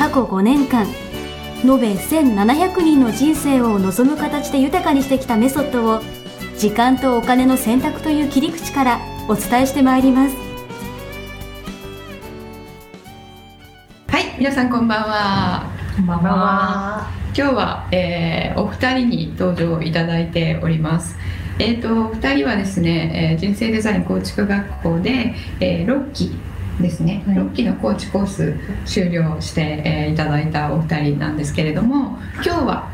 [0.00, 0.86] 過去5年間
[1.62, 6.00] 延べ1700人の人生を望む形で豊かにしてきたメソッドを
[6.56, 10.36] 時間とお金の選択という切り口からお伝えしてまいります。
[14.08, 15.70] はい皆さんこんばんは。
[15.96, 17.06] こんばんは。
[17.36, 21.18] 今日は、えー、お二人に登場いただいております。
[21.58, 26.49] えーと、と2人はですね、えー、人生デザイン構築学校で、えー、6期
[26.80, 32.90] ですね、はい、6期のコーチコース終了して、えー、いただいたお二人なんですけれども今日は、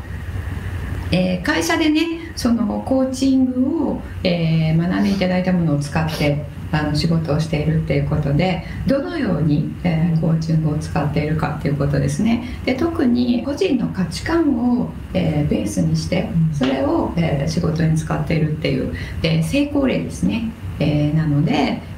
[1.11, 12.59] えー、会社でねそのコーチングを、えー、学んでいただいたものを使ってあの仕事をしているっていうことでどのように、えー、コーチングを使っているかっていうことですね。
[12.65, 21.36] で特に個人の価値観を、えー、ベースにしてそれを、えー、仕事に使っているっていう、え成功例ですね、えなの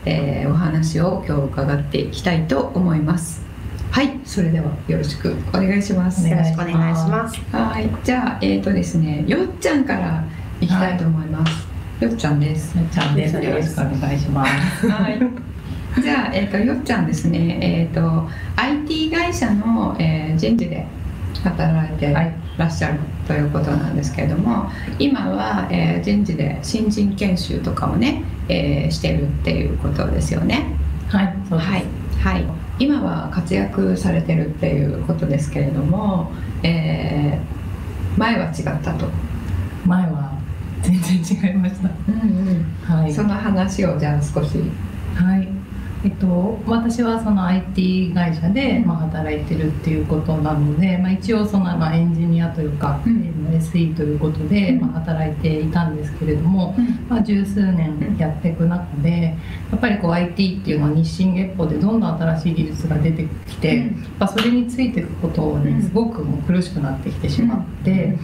[0.05, 3.41] で、えお話を今日伺っていきたいと思います
[3.91, 10.23] はいそれではよろしくお願いしますよろしくお願いしますはいじゃあえっ、とですねよっちゃんから
[10.61, 12.77] いきたいと思います、はいよっちゃんです。
[12.77, 13.35] よっちゃんです。
[13.35, 14.87] よろしくお願いします。
[14.87, 15.19] はい。
[16.01, 17.59] じゃあ、えっ、ー、と、よっちゃんですね。
[17.61, 20.87] えっ、ー、と、IT 会社の、えー、人事で
[21.43, 22.13] 働いて
[22.57, 30.65] らっしゃるということなんですけれども、今は、えー、人事で新人研修とかをね、えー、してるっていうことですよね。
[31.09, 31.25] はい。
[31.51, 31.85] はい。
[32.23, 32.45] はい。
[32.79, 36.31] 今は活躍されてるっていうことですけれども、
[36.63, 39.05] えー、前は違ったと。
[39.85, 40.31] 前は
[40.81, 44.57] 全然違いました、うんうんはい、その話をじゃあ少し
[45.15, 45.47] はい
[46.01, 59.35] えっと、私はその IT 会社で、まあ、働いてるっていうことなので、まあ、一応その、まあ、エンジニアというか、うん、SE ということで、まあ、働いていたんですけれども、うん、まあ、十数年やっていく中で
[59.71, 68.17] やっぱりこう IT っていうのは日進月歩でどんどん新しい技術が出てきて、まあ、それについていくことをねすごくもう苦しくなってきてしまって、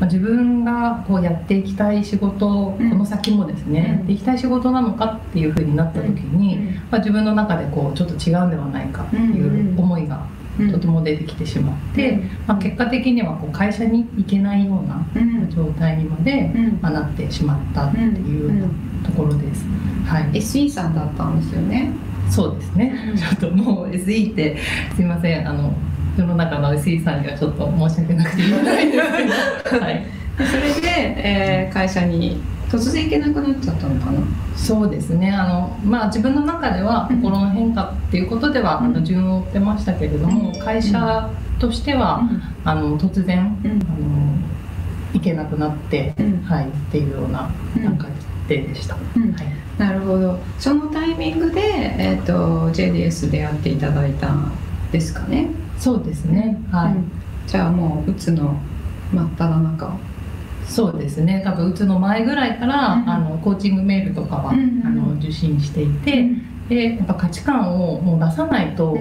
[0.00, 6.56] まあ、自分がこうやっていきたい仕事この先もですね、やっていきたい仕事なのかっていうふうになった時に、
[6.90, 10.26] まあ、自分の中でこうちょっと違うんではないかっていう思いが
[10.72, 15.06] とても出てきてしまって、まあ、結果的にはこう会社に行けないような
[15.48, 19.64] 状態にまで、まあ、なってしまったっていうようなところです。
[20.06, 21.92] はい、SE さんだったんですよね。
[22.28, 24.56] そうですね、ちょっともう SE って
[24.94, 25.48] すいません。
[25.48, 25.72] あの
[26.16, 29.12] 世の中の SE さんにはちょっと申し訳なくて言わないんです
[29.64, 30.04] けど、 はい、
[30.38, 34.20] でそれで、えー、会社に突然行けなくなっちゃったのかな？
[34.56, 35.32] そうですね。
[35.32, 41.28] あの、まあ、自分の中では心の変化っていうことでは、うん、あの順を追ってましたけれども、うん、会社
[41.58, 43.80] としては、うん、あの突然、あの
[45.12, 46.14] 行けなくなって、
[46.46, 48.06] はい、っていうようななんか
[48.46, 50.38] でした、はい、なるほど。
[50.58, 54.52] そのタイミングで、えーと、JDS でやっていただいたん
[54.92, 55.48] ですかね？
[55.78, 56.60] そうですね。
[56.70, 56.94] はい、
[57.48, 58.56] じゃあもううつの
[59.12, 59.96] 真っ只中
[60.70, 61.42] そうですね。
[61.44, 68.96] 多分うつの前ぐらいから、うん、あのコーチングメールとかは、うん、あの受信していて、うん、でやっぱ価値観をもう出さないと、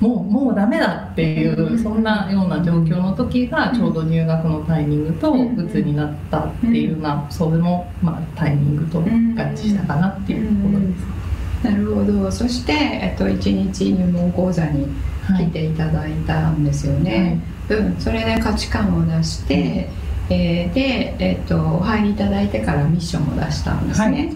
[0.00, 11.22] もうもうダメだっていう、そんなような状況の時がちょうど入学のタイミングとうつになったっていうな、それも、まあ、タイミングと合致したかなっていうところです。
[11.68, 12.32] なるほど。
[12.32, 14.88] そして、えっと、1日入門講座に
[15.38, 19.88] 来ていただいたんですよね、はい、うん、それで価値観を出して、
[20.32, 24.28] えー、で、えーと、お入りいただいてからミッションを出したんですね、はい、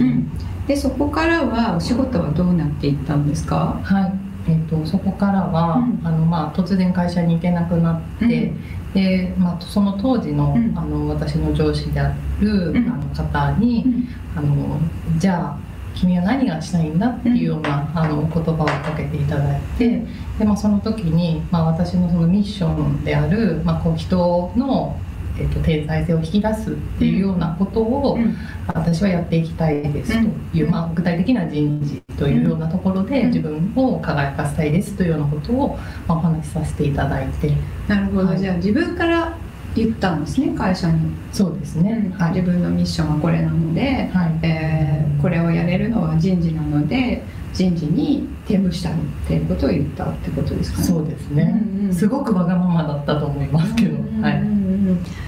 [0.00, 0.30] うん、
[0.66, 3.80] でそこからはお仕事はどうなっていったんですか？
[3.84, 4.12] はい。
[4.46, 14.06] えーと、そこからは、うん、あのまあ、突然会社に行けなくなって、うん、でまあ、その当時の,、あの私の上司である、あの方に、
[14.36, 14.78] あの
[15.16, 15.58] じゃあ
[15.94, 20.02] 君は何がしたいんだっていうような、あの言葉をかけていただいて
[20.38, 24.94] で、まあ、その時に、まあ、私のそのミッションである、まあ、こう人の
[25.38, 28.36] えーと、天才性を引き出すっていうようなことを、うん、
[28.68, 37.52] 私はやっていきたいですという、うん、まあ、具体的な人事というようなところで、自分を輝かせたいですというようなことを、まあ、お話しさせていただいて。
[37.88, 39.36] なるほど、はい、じゃあ自分から
[39.74, 41.00] 言ったんですね会社に。
[41.32, 48.96] そうですね、はい、自分のミッションはこれなので、はい、えー、これをやれるのは人事なので人事に転部したいっ
[49.26, 50.84] ていうことを言ったってことですかね。
[50.84, 51.94] そうですね、うんうん。
[51.94, 54.42] すごくわがままだったと思いますけど、はい、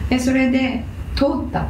[0.08, 0.84] でそれで
[1.14, 1.66] 通った、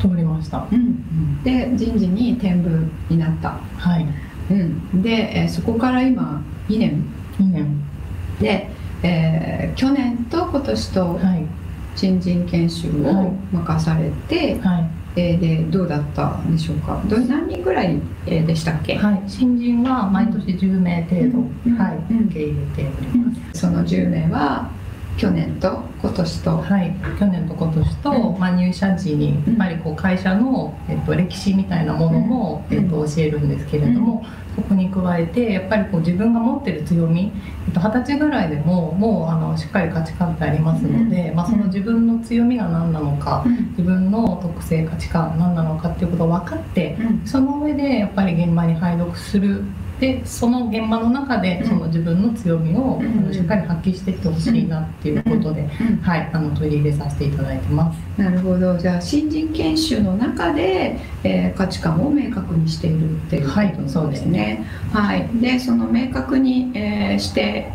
[0.00, 1.42] 通りました、うん。
[1.42, 4.06] で人事に転部になった、はい。
[4.50, 7.02] うん、で、えーそこから今2年。
[7.38, 7.66] 2年。
[8.40, 8.70] で、
[9.02, 11.44] えー去年と今年とはい。
[11.96, 14.90] 新人研修を任されて、はい。
[15.16, 17.02] えーでどうだったんでしょうか？
[17.06, 21.76] ど何人ぐらい、えーでしたっけ、はい、新人は毎年10名程度、うん。
[21.76, 24.70] はい、うん受け入れております、その10名は
[25.18, 28.38] 去年と今年と、はい、去年と今年と、うん。
[28.38, 32.76] まあ、入社時にやっぱりこう会社の、えっと、歴史みたいなものも、うん。
[32.76, 34.24] えっと、教えるんですけれども、
[34.54, 37.32] そこに加えてやっぱりこう自分が持ってる強み、
[37.66, 41.36] えっと、20歳ぐらいでももうあのしっかり価値観ってありますので、うん。
[41.36, 43.70] まあ、その自分の強みが何なのか、うん。
[43.70, 47.26] 自分の特性価値観何なのかっていうことを分かってうん。
[47.26, 49.64] その上でやっぱり現場に配属する
[50.00, 53.00] でその現場の中でその自分の強みを、
[53.32, 55.96] しっかり発揮していってほしいなっていうことで、うん。
[56.02, 57.98] はい、あの取り入れさせていただいてます。
[58.16, 58.78] なるほど。
[58.78, 63.52] じゃあ新人研修の中で、えー価値観を明確にしているっていうこ
[63.92, 64.64] とですね。
[64.92, 67.70] はい、でその明確に、えーして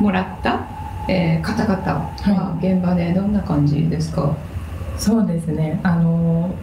[0.00, 0.66] もらった、
[1.08, 4.36] えー方々はは現場でどんな感じですか、
[4.96, 5.80] そうですね。
[5.84, 6.54] あの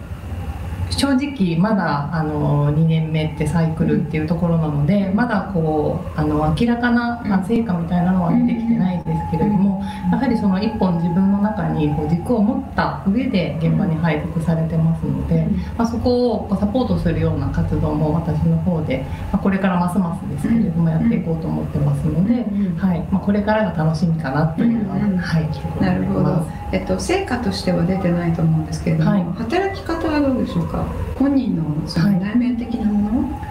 [0.97, 15.47] 正直まだあの2年目ってサイクルっていうところなので、まだこうあの明らかなまあ成果みたいなのは出てきてないですけれども、やはりその一本自分の中にこう軸を持った上で現場に配属されてますので、
[15.77, 22.99] まあ、そこをこうサポートするような活動も私の方で、まあ、これからますますですけれどもやっていこうと思ってますので、うんはい。
[23.11, 26.45] まあ、これからが楽しみかなというのは、はい、なるほど。
[26.71, 29.23] えっと、成果としては出てないと思うんですけれども、はい。
[29.23, 30.85] 働き方はどうでしょうか？
[31.17, 32.19] 本人のそのはい。
[32.19, 33.41] 内面的なもの、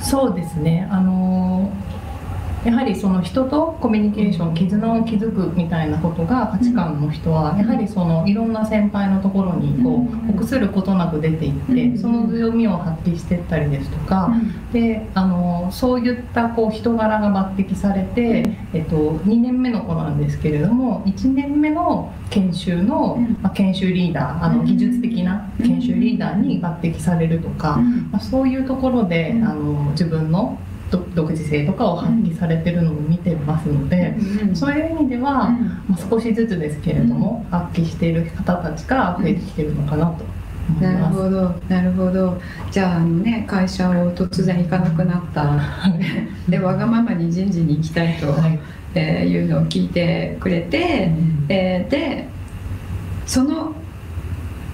[0.00, 0.88] そうですね。
[0.90, 1.70] あの
[2.64, 11.98] やはりその人とコミュニケーション絆を築くみたいなことが価値観の人はやはりそのいろんな先輩のところにこう臆することなく出ていってうん。
[11.98, 14.32] その強みを発揮していったりですとか
[14.72, 23.38] であのそういったこう人柄が抜擢されて、えっと、2年目の子なんですけれども1年目の研修の、うん。
[23.42, 24.58] まあ、研修リーダーあうん。
[24.58, 28.10] の技術的な研修リーダーに抜擢されるとか、うん。
[28.10, 29.44] まあ、そういうところで、うん。
[29.44, 30.58] あの自分の
[30.96, 35.64] 独独自性とかを発揮されてるのを見てますので、うんそういう意味では、うん。
[35.88, 40.24] まあ、少しずつですけれども、発揮している方たちが増えてきてるのかなと
[40.80, 41.04] なる。
[41.14, 41.54] ほど。
[41.68, 42.40] なるほど。
[42.70, 45.60] じゃああのね会社を突然行かなくなった。
[46.48, 48.58] でわがままに人事に行きたいと、はい。
[48.94, 51.12] えーいうのを聞いてくれて、
[51.48, 52.28] えーで
[53.26, 53.74] その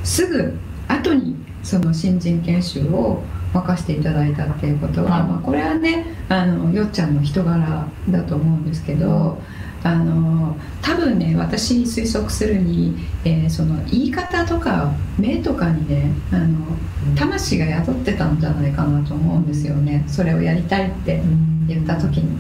[0.04, 0.58] すぐ
[0.88, 3.22] 後にその新人研修を
[3.52, 5.22] 任せていただいたっていうことは、はい。
[5.28, 9.38] まあ、これはねあのよっちゃんの人柄だと思うんですけど、
[9.82, 16.58] あの多分ね私推測するに、えーその言い方とか目とかにねあの
[17.16, 20.04] 魂が宿ってたんじゃないかなと思うんですよね。
[20.06, 21.20] それをやりたいって
[21.66, 22.38] 言った時に。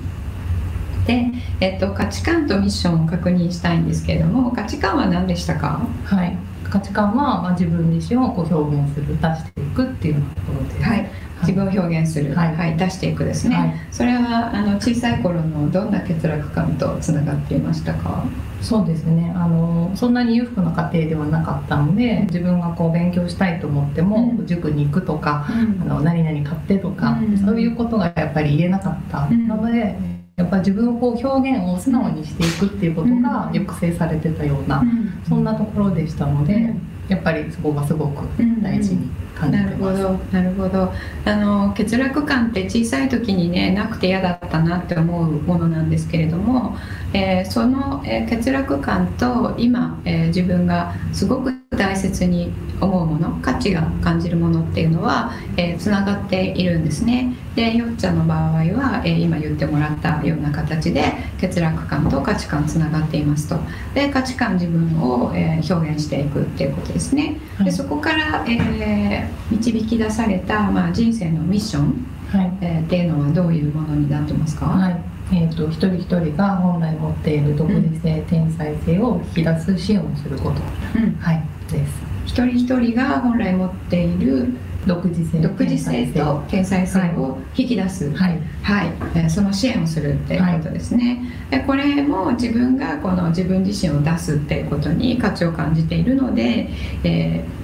[1.06, 5.80] で、えっと、価値観とミッションを確認したいんですけれども価値観は何でしたか？
[6.04, 6.36] はい、
[6.70, 10.82] 価値観は、まあ、自分自身をこう表現する出していくっていうようなところです。
[10.82, 11.10] はい。
[11.40, 12.74] 自分を表現する、ははい。
[12.74, 13.74] い出していくですね、はい。
[13.90, 18.24] それはあの小さい頃のどんな欠落感とつながっていましたか？
[18.60, 19.32] そうですね。
[19.34, 24.46] あのそんなに裕福な家庭ではなかったので自分がこう勉強したいと思っても、うん。
[24.46, 27.38] 塾に行くとかあの何々買ってとか、うん。
[27.38, 29.96] そういうことがやっぱり言えなかった、ので
[30.40, 33.54] やっぱり自分をこう表現を素直にしていくっていうことがうん。
[33.54, 34.92] 抑制されてたような、
[35.28, 36.80] そんなところでしたので、うん。
[37.08, 38.26] やっぱりそこがすごく
[38.62, 40.02] 大事に感じなてます。
[40.02, 40.92] るほどなるほど。
[41.24, 46.76] あの欠落感って小さい時にねなくて嫌だったなって思うものなんですけれども、
[47.12, 55.32] えーその、えー欠落感と今、えー自分がすごく大切に思うもの価値が感じるものっていうのは
[55.78, 57.34] つな、がっているんですね。
[57.54, 58.40] でよっちゃんの場合
[58.74, 63.58] は、えー今言ってもらったような形で欠落感と価値観つながっていますと。
[63.94, 67.36] で価値観自分を、えー表現していくっていうことですね。
[67.64, 72.52] でそこから、えー導き出された、まあ、人生のミッション、はい。
[72.60, 80.60] えーっていうのはどういうものになってますか、はいえー、と一人一人が本来持っている独自性、天才性を引き出す支援をすること、
[80.96, 82.02] うん、はい、です。
[82.26, 84.54] 一人一人が本来持っている
[84.86, 88.40] 独自性独自性と天才性を引き出す、はい。
[88.62, 96.68] はい、えーその支援をするっていうことですね、でこれも自分がこの自分自身を出すっていうことに価値を感じているので、
[97.04, 97.60] えー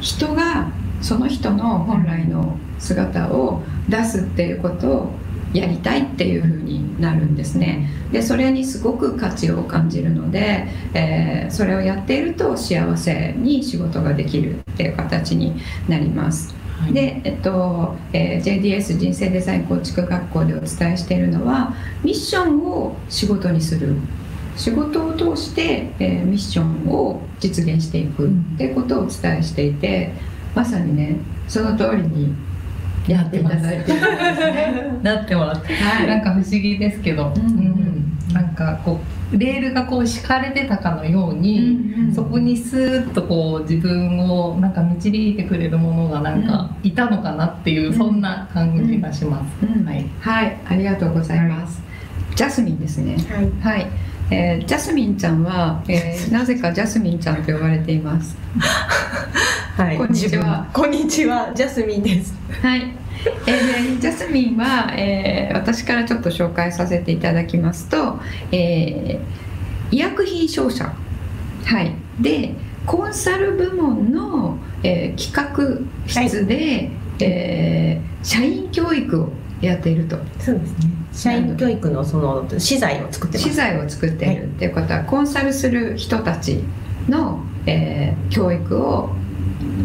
[0.00, 0.70] 人が
[1.02, 5.10] その人の本来の姿を出すっていうこと
[5.52, 7.90] やりたいっていう風になるんですね。
[8.12, 16.54] でそれにすごく価値を感じるので、えー、それをやっていると幸せに仕事ができるっていう形になります。
[16.92, 23.96] で、えっとえー、JDS 人生デザイン構築学校でお伝えしているのはミッションを仕事にする。
[24.56, 30.12] 仕事を通して、えー、ミッションを実現していくっていうことをお伝えしていて
[30.54, 31.16] まさにね
[31.48, 32.34] その通りに
[33.10, 33.92] やっていただいて。
[35.02, 39.00] なってもらって、はい、なんか不思議ですけど、うん、うん、なんかこ
[39.32, 49.66] うレールがこう敷かれてたかのように、うんうん、そこにスーッとこう自分をなんか導いてくれるものがなんかいたのかなっていう、うん、そんな感じがします。
[49.66, 51.82] はい、はい、ありがとうございます。
[52.28, 53.16] はい、ジャスミンですね。
[53.62, 53.86] はい、はい。
[54.32, 58.36] えー、ジャスミンちゃんは、えー、 なぜかジャスミンちゃんと呼ばれています。
[59.76, 60.68] はい、こんにちは。
[60.72, 62.34] こんにちは、ジャスミンです。
[62.62, 62.99] はい。
[63.46, 68.18] えー、ジャスミンは、えー、私からちょっと紹介させていただきますと、
[68.52, 70.92] えー、医薬品商社、
[71.64, 72.54] はい、で
[72.86, 79.28] コンサル部門の、えー、企画室で、はい、えー、社員教育を
[79.60, 80.16] やっていると。
[80.38, 80.90] そうですね。
[81.12, 86.62] 社員教育のその資材を作って資材を作っているっていうことは、はい、コンサルする人たち
[87.08, 89.10] の、えー、教育を、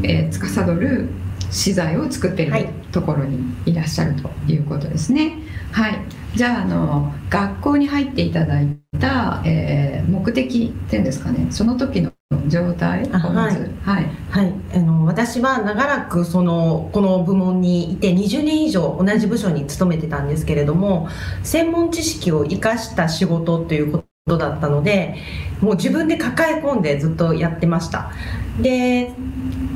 [0.04, 1.10] えー、司る
[1.56, 2.46] 資材を作ってい。
[2.48, 5.38] るところにいらっしゃるということですね。
[5.72, 6.00] はい、
[6.36, 11.48] じゃああの学校に入っていただいた、えー、目的っていうんですかね。
[11.52, 12.12] その時の
[12.48, 21.08] 状態はい、はい、はい、あの私は長らくそのこの部門にいて20年以上同じ部署に勤めてたんですけれども
[21.44, 25.16] 専門知識を生かした仕事ということだったので
[25.62, 28.12] もう自分で抱え込んでずっとやってました。
[28.60, 29.12] で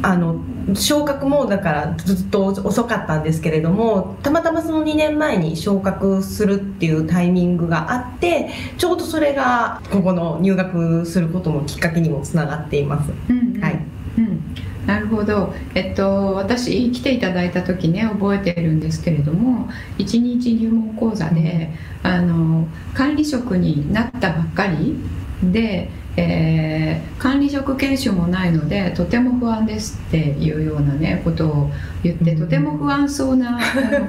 [0.01, 0.39] あの
[0.75, 13.12] 昇格もだからずっと遅かったんですけれどもたまたまその2年前に昇格するっていうタイミングがあってちょうどそれがここの入学することのきっかけにもつながっています。
[13.29, 13.79] うんうん、はい、
[14.18, 14.56] うん。
[14.86, 21.70] なるほど、えっと、私来ていただいた時ね覚えてるんですけれども1日入門講座で、
[22.01, 24.96] あの管理職になったばっかり
[25.44, 31.72] でえー、管理職研修もないのでとても不安ですっていうようなねことを
[32.04, 33.60] 言ってとても不安そうな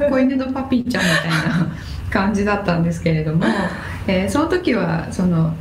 [0.08, 1.76] 子犬のパピーちゃんみたいな
[2.10, 3.44] 感じだったんですけれども、
[4.06, 5.54] えー、その時はその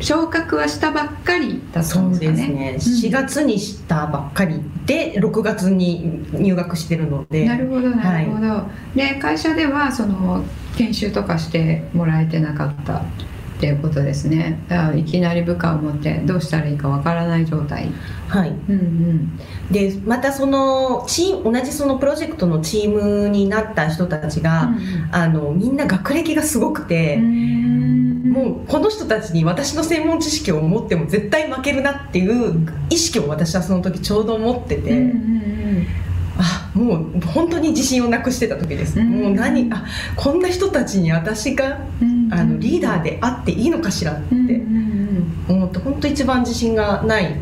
[0.00, 2.32] 昇格はしたばっかりだったんですかね。
[2.32, 3.08] そうですね。
[3.08, 7.44] 4月にしたばっかりで、6月に入学してるので。
[7.46, 8.48] なるほどなるほど。
[8.48, 10.44] はい、で会社ではその
[10.76, 13.02] 研修とかしてもらえてなかった。
[13.56, 14.58] っていうことですね。
[14.68, 17.88] だからいきなり部下を持ってどうしたらいいかわからない状態。
[18.28, 19.38] はい、うんうん、
[19.70, 34.90] でまたそのチーム同じそのプロジェクトのチームになった人たちが、うんうん、あのみんな学歴がすごくてもうこの人たちに私の専門知識を持っても絶対負けるなっていう意識を私はその時ちょうど持ってて。
[34.90, 35.86] うんうんうん
[36.38, 39.84] あもう本当に自信をなくしてた時です、うん、もう何あ
[40.16, 44.26] こんな人たちに私が、うん、あのリーダーであっていいのかしらって
[45.48, 47.40] 思って本当一番自信がない。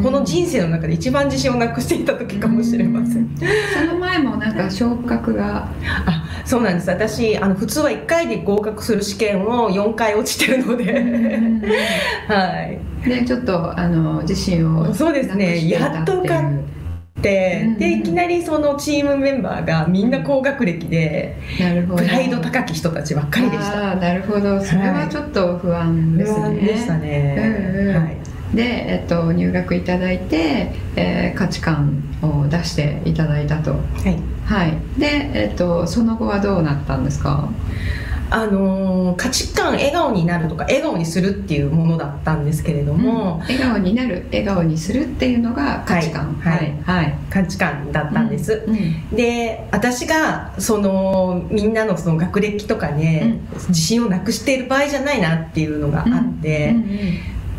[0.00, 3.28] この人生の中で一番自信をなくしていた時かもしれません、
[3.74, 5.68] その前もなんか昇格が。
[6.06, 6.90] あそうなんです。
[6.90, 10.92] 私あの普通は1回で合格する試験を4回落ちてるので。
[12.26, 12.80] はい。
[13.04, 15.68] でちょっとあの自信をそうですね。
[15.68, 16.46] やっと受かって、
[17.22, 22.02] でいきなりそのチームメンバーがみんな高学歴で、なるほど。
[22.02, 23.94] プライド高き人たちばっかりでした。
[23.94, 24.60] なるほど。
[24.60, 28.16] それはちょっと不安ですね、不安でしたね、うんうん、はい。
[28.54, 33.70] で、えっと、入学いただいて、えー、価値観を出していただいたと。
[33.72, 37.48] はい、はい、で、えっと、その後はどうなったんですか？
[38.32, 46.34] あのー、価値観笑顔になるとか笑顔にするっていうものだったんですけれども、うん、笑顔になる笑顔にするっていうのが価値観。
[46.36, 48.74] はい、はい、はい、価値観だったんです、うん。
[48.74, 56.74] うん、で私がそのみんなのその学歴とかね、自信をなくしている場合じゃないなっていうのがあって、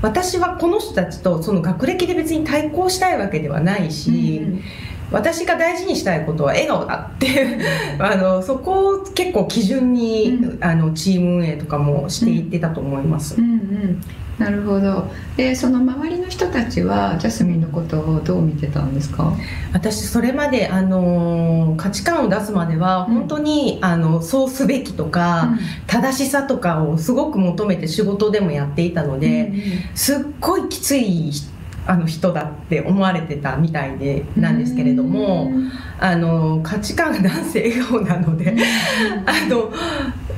[0.01, 4.63] 私はこの人たちとその学歴で別に対抗したいわけではないし、うん
[5.13, 7.59] 私が大事にしたいことは笑顔だって
[7.99, 13.35] あのそこを結構基準に、うん、あのチーム運営とかもしていってたと思います。
[13.39, 13.51] うんうん。
[13.51, 14.01] うん
[14.39, 15.11] なるほど。
[15.37, 19.31] でその周りの人たちはジャスミンのことをどう見てたんですか？
[19.73, 29.61] 私それまであの価値観を出すまでは本当に、うん、あのそうすべきとか、うん、正しさとかをすごく求めて仕事でもやっていたので、うんうん、
[29.93, 31.31] すっごいきつい
[31.85, 35.51] あの人だって思われてたみたいでなんですけれども
[35.99, 38.55] あの価値観が男性笑顔なので
[39.25, 39.71] あの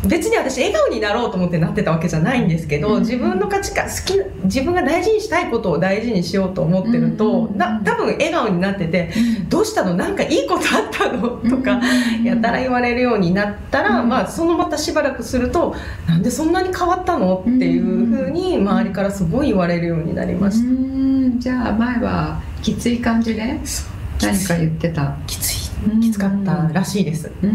[0.08, 9.12] 別に私笑顔になろうと思ってなってたわけじゃないんですけど自分の価値観好き自分が大事にしたいことを大事にしようと思ってるとな多分笑顔になってて
[9.50, 9.96] 「どうしたの？
[9.96, 11.80] なんかいいことあったの?」とか
[12.24, 15.76] やたら言われるようになったら、まあ、そのまたしばらくすると
[16.08, 20.70] 「なんでそんなに変わったの?」っていうふうに周りからすごい言われるようになりました。
[21.40, 23.60] じゃあ前はきつい感じで
[24.22, 25.18] 何か言ってた？
[25.28, 25.56] きつい。
[26.02, 27.30] きつかったらしいです。
[27.42, 27.52] もう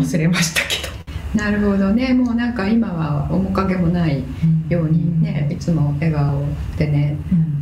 [0.00, 0.86] 忘れましたけ
[1.36, 1.44] ど。
[1.44, 2.14] なるほどね。
[2.14, 4.24] もうなんか今は面影もない
[4.68, 6.44] ようにね、いつも笑顔
[6.78, 7.16] でね、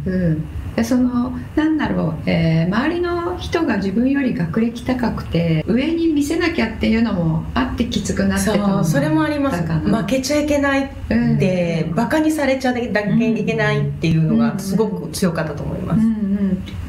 [0.06, 0.44] うん、うん
[0.76, 9.62] でそのなんだろう、えー、周りの人が自分より学歴高くて上に見せなきゃっていうのもあってきつくなってたのそれもあります。
[9.62, 10.88] 負けちゃいけないっ
[11.38, 12.92] て、うん、バカにされちゃい
[13.44, 16.33] けないっていうのがすごく強かったと思います、うんうん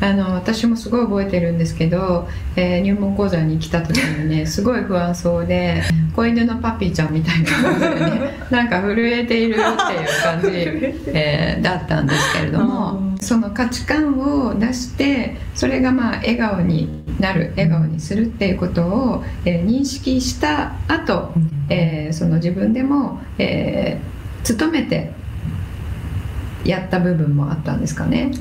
[0.02, 5.82] あの私もすごい覚えてるんですけど、えー、入門講座に来た時にね すごい不安そうで
[6.16, 9.70] 子犬のパピーちゃんみたいな感じでね なんか震えているっていう
[10.24, 21.34] 感じ、 えー、だったんですけれどもその価値観を出してそれがまあ笑顔になる笑顔にするっていうことを、えー、認識した後、
[21.70, 25.12] えー、その自分でも、えー、努めて
[26.66, 28.32] やった部分もあったんですかね。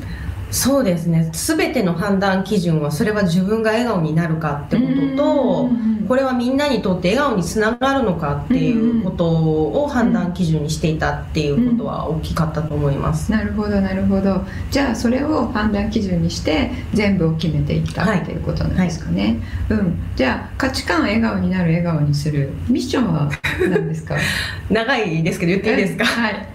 [0.51, 1.31] そうですね。
[1.33, 4.83] 全ての判断基準はそれは自分が笑顔になるかってこ
[5.17, 5.71] とと
[6.07, 13.33] これはみんなにとって笑顔につながるのかっていうことを判断基準にしていたっていうことは大きかったと思います。
[13.33, 14.43] なるほどなるほど。
[14.71, 19.41] じゃあそれを判断基準にして全部を決めていったっていうことなんですかね。
[19.69, 19.79] はい。
[19.79, 22.51] はい、うん、じゃあ価値観笑顔になる笑顔にする。
[22.69, 23.31] ミッションは
[23.69, 24.15] 何ですか？
[24.71, 26.47] 長いですけど言っていいですか、はい、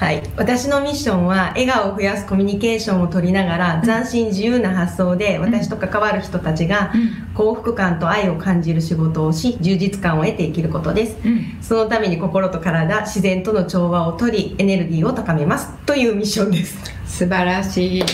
[0.00, 6.92] はい、私のミッションは笑顔を増やすコミュニケーションを取りなながら斬新自由な発想で私と関わる人たちが
[7.34, 11.16] 幸福感と愛を感じる仕事をし充実感を得て生きることです、
[11.60, 15.72] そのために心と体自然との調和をとりエネルギーを高めます。
[15.86, 16.76] というミッションです。
[17.06, 18.04] 素晴らしい。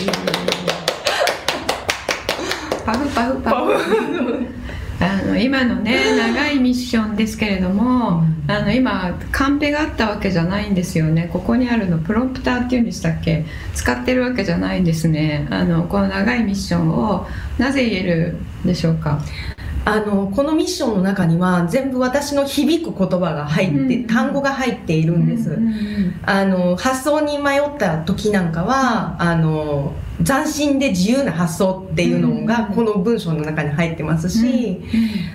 [2.85, 4.45] パフパフパフ
[5.01, 11.29] あの今のね長いミッションですけれども、あの今カンペがあったわけじゃないんですよね。
[11.31, 13.45] ここにあるのプロンプターっていうんでしたっけ？
[13.73, 15.47] 使ってるわけじゃないんですね。
[15.51, 17.25] あのこの長いミッションを
[17.57, 18.35] なぜ言える
[18.65, 19.21] でしょうか？
[19.85, 34.81] あのこのミッションの中には全部私の響く言葉が入って、うん、単語が入っているんです、うん、あの発想に迷った時なんかはあの斬新で自由な発想っていうのがこの文章の中に入ってますし、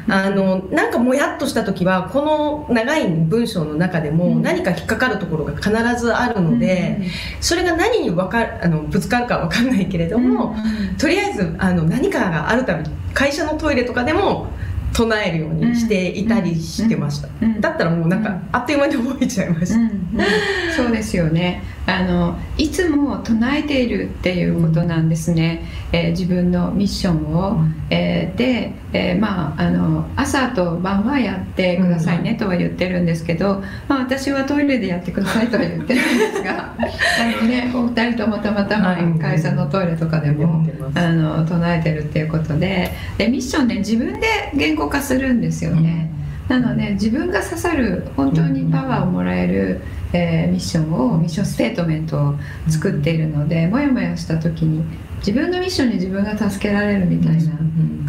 [0.08, 7.00] あのなんかもやっとした時はこの長い文章の中でも何か引っかかるところが必ずあるので、
[7.40, 10.54] それが何に分かあのぶつかるか分かんないけれども、
[10.98, 14.48] とりあえずあの何かがあるため会社のトイレとかでも
[14.92, 17.28] 唱えるようにしていたりしてました、
[17.60, 42.92] だったらもうなんかあっという間に覚えちゃいました、そうですよねあのいつも唱えているっていうことなんですね、えー、自分のミッションを、えー、で、えー、まああの朝と晩はやってくださいねとは言ってるんですけど、まあ、私はトイレでやってくださいとは言ってるんですがあの、 ね、お二人ともたまたま会社のトイレとかでも、あの唱えてるっていうことで。
[43.18, 46.10] でミッションね自分で言語化するんですよね。
[46.48, 49.80] なので自分が刺さる本当にパワーをもらえる、
[50.12, 52.34] えー、ミッションをミッションステートメントを
[52.68, 54.84] 作っているので、もやもやした時に
[55.18, 57.52] 自分のミッションに自分が助けられるみたいな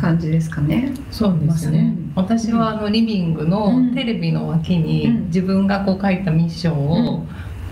[0.01, 0.91] 感じですかね。
[1.11, 1.95] そうですね。
[2.13, 7.25] 私はあのリビングのテレビの脇に自分がこう書いたミッションを、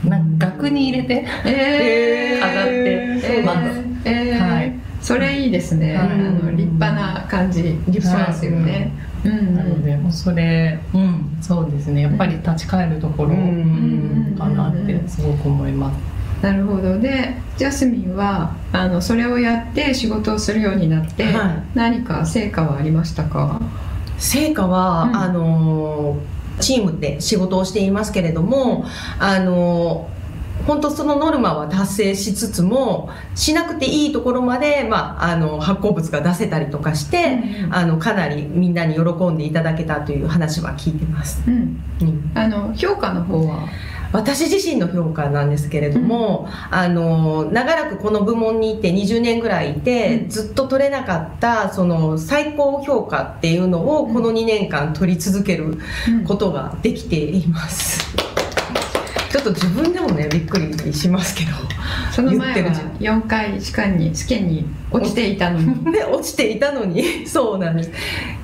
[0.06, 3.84] なんか額に入れて、えー、飾ってます。
[4.06, 4.74] えー、はい。
[5.02, 5.98] それいいですね。
[5.98, 7.64] あの立派な感じ。
[7.88, 8.94] 立派ですよね。
[9.26, 12.02] うん、なのでもうそれ、うん、そうですね。
[12.02, 13.36] やっぱり立ち返るところ
[14.38, 16.44] かなってすごく思います。
[16.44, 17.00] なるほど。
[17.00, 23.62] でジャスミンはあのそれをやって仕事をするようになって、はい、何か成果はありましたか？
[24.18, 26.18] 成果は、うん、あの
[26.60, 28.86] チームで仕事をしていますけれども
[29.20, 30.10] あの
[30.68, 41.44] 本当そのノルマは達成しつつもしなくていいところまで、まあ、あの発行物が出せたりとかして、うん、あのかなりみんなに喜んでいただけたという話は聞いてます。
[41.48, 43.68] うん、うん、あの評価の方は？
[44.14, 55.80] 私自身の評価なんですけれども、うん、あの長らくこの部門にいて20年ぐらいいて、うん、ずっと取れなかったその最高評価っていうのをこの2年間取り続ける
[56.28, 58.33] ことができています。
[59.34, 61.50] ちょっと自分でもねびっくりしますけど
[62.12, 65.92] その前は言ってる4回試験に試験に落ちていたのに。
[65.92, 67.26] ね、 落ちていたのに。
[67.26, 67.92] そうなんです。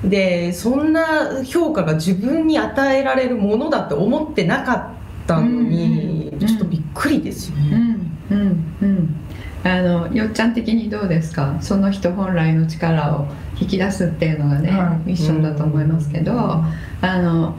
[0.02, 9.16] でそんな評価が自分に与えられるものだって思ってなかったのに、うんちょっとびっくりですようね、んうんうん。
[9.62, 11.54] あのよっちゃん的にどうですか？
[11.60, 13.26] その人本来の力を
[13.60, 15.08] 引き出すっていうのがね、はい。
[15.10, 16.64] ミッションだと思いますけど、あ
[17.02, 17.54] の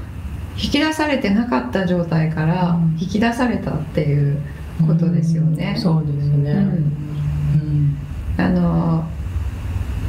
[0.57, 2.97] 引き出されてなかった状態からうん。
[2.99, 4.41] 引き出されたっていう
[4.85, 5.75] ことですよね。
[5.77, 6.57] そうですね、うん。
[6.57, 7.97] うん。
[8.37, 9.05] あの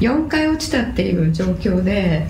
[0.00, 2.26] 4回落ちたっていう状況で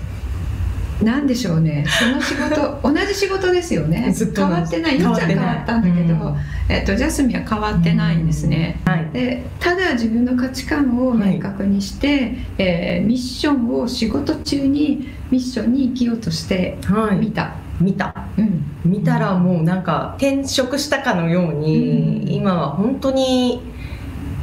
[1.01, 1.85] 何でしょうね。
[1.87, 4.11] その仕事 同じ仕事ですよね。
[4.13, 5.01] ずっと同じ変わってない。
[5.01, 6.35] よっちゃん変わったんだけど、うん。
[6.69, 9.09] えっと、ジャスミンは変わってないんですね、はい。
[9.11, 17.17] でただ自分の価値観を明確にして、えーミッションを仕事中にミッションに生きようとしてはい。
[17.17, 18.27] みた、見た。
[18.37, 18.63] うん。
[18.83, 22.29] 見たらもうなんか転職したかのように、うん。
[22.29, 23.61] 今は本当に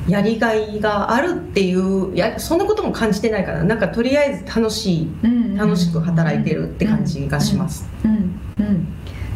[0.09, 7.87] やりがいがあるっていうやそんなことも感じてないからなんかとりあえず楽しいうん楽しく働いてるって感じがします、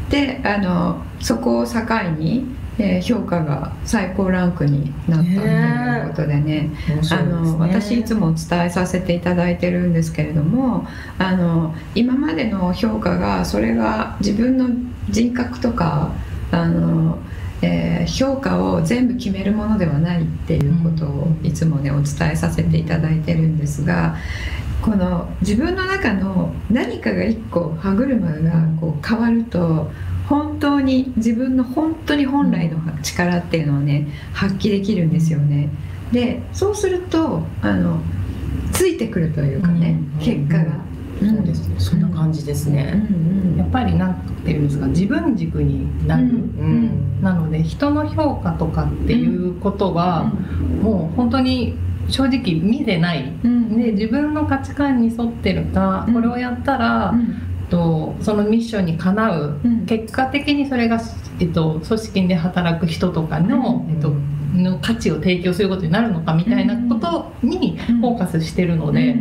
[0.09, 1.81] であのそこを境
[2.19, 2.47] に、
[2.79, 6.43] えー評価が最高ランクになったということでね。
[6.43, 6.71] ね
[7.23, 10.87] の私いつもお伝えさせていただいてるんですけれども
[11.19, 14.69] あの今までの評価がそれが自分の
[15.11, 16.13] 人格とか
[16.51, 17.19] あの、
[17.63, 24.17] えー評価を全部決めるものではないっていうことをいつもねお伝えさせていただいてるんですが
[24.83, 29.91] この自分の中の何かが一個歯車がこう変わると
[30.29, 35.69] 本当に自分の本当に本来の力っていうのをね発揮できるんですよね。
[36.13, 37.99] でそうするとあの
[38.73, 40.25] ついてくるというかね、うん。
[40.25, 40.85] 結果が。
[41.21, 41.69] そうです。
[41.69, 42.77] ねそんな感じですうん。
[42.77, 43.57] ね、うん。
[43.57, 46.31] やっぱりなんていうんですか自分軸になる、うん。
[46.31, 47.23] うん。
[47.23, 50.33] なので人の評価とかっていうことは、
[50.83, 51.75] もう本当に
[52.09, 53.77] 正直見てない、うん。
[53.77, 56.15] で自分の価値観に沿ってるか、うん。
[56.15, 59.87] これをやったら、うんとそのミッションにかなう、うん。
[59.87, 61.01] 結果的にそれが、
[61.41, 63.95] えっと、組織で働く人とかの,、うん。
[63.95, 64.13] えっと、
[64.55, 69.17] の価値を提供することになるのかみたいなことにフォーカスしてるので、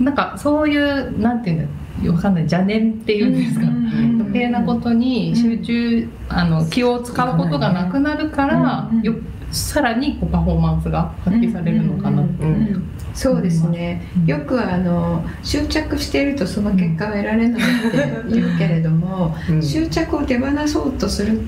[0.00, 9.02] なんかそういうなんていうんだわかんない邪念っていうんですか、余計なことに集中、あの気を使うことがなくなるから、うん。
[9.02, 9.14] よ
[9.52, 12.24] さらにこうパフォーマンスが発揮されるのかな、う。
[12.24, 14.26] んうんうんそうですね、うん。
[14.26, 19.62] よくあの執着しているとその結果は得られないって言うけれども、うん。
[19.62, 21.42] 執着を手放そうとする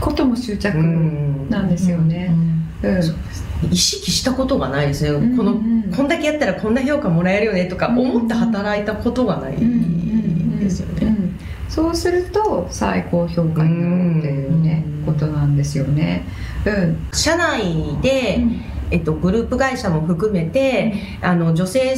[0.00, 2.30] ことも執着うんなんですよね。
[2.32, 2.54] うん
[3.70, 5.92] 意識したことがないですね、うんこのうん。
[5.94, 11.38] こんだけやったらこんな評価もらえるよねとか思って働いたことがないですよね、うん。
[11.68, 15.14] そうすると最高評価になるっていうね、うん。
[15.14, 16.24] ことなんですよね。
[16.66, 17.08] うん。
[17.12, 18.40] 社内で、
[18.90, 21.96] えっと、グループ会社も含めて、あの女性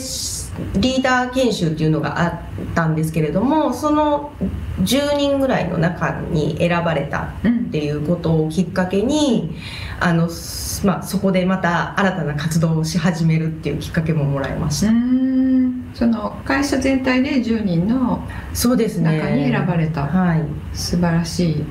[0.75, 2.41] リーダー研修っていうのがあっ
[2.75, 4.33] たんですけれどもその
[4.81, 9.57] 10人ぐらいの中に選ばれたうんっていうことをきっかけに
[10.01, 10.29] あの、
[10.85, 15.91] まあ、そこでまた新たな活動をし始めるっていうきっかけももらいましうた、ん。
[15.95, 19.19] その会社全体で10人のそうですね。
[19.19, 20.43] 中に選ばれた、はい。
[20.73, 21.65] 素晴らしい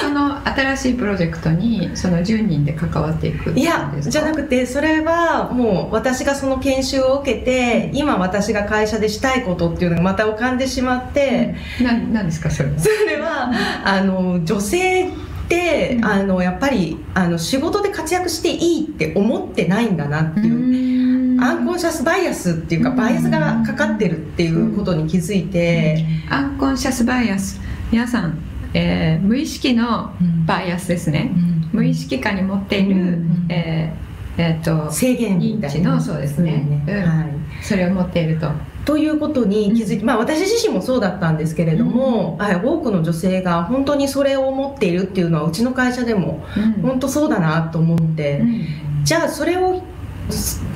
[0.00, 12.78] その新しいプロジェクトにその10人で関わっていくいやじゃなくてそれはもう私がその研修を受けて今私が会社でしたいことっていうのがまた浮かんでしまって、ななんですかそれは？
[12.78, 13.52] それは
[13.84, 15.12] あの女性っ
[15.48, 16.04] て、うん。
[16.04, 22.96] あのやっぱりあの仕事で活躍していいって思ってないんだなっていう、アンコンシャスバイアスっていうかうん。
[22.96, 27.60] バイアスがかかってるっていうことに気づいて、アンコンシャスバイアス。
[27.90, 28.38] 皆さん、
[28.74, 30.46] えー無意識のうん。
[30.46, 31.30] バイアスですね。
[31.72, 33.46] 無意識下に持っている、うん。
[33.48, 36.84] えーえーと制限認知のそうですね。
[36.86, 36.94] うん。
[36.94, 37.26] はい。
[37.62, 38.48] それを持っていると。
[38.84, 46.72] ということに気づいて、まあ、私自身もそうだったんですけれども、はい多くの女性が本当にそれを思っているっていうのはうちの会社でもうん。
[46.82, 49.04] 本当そうだなと思って、うん。
[49.04, 49.82] じゃあそれを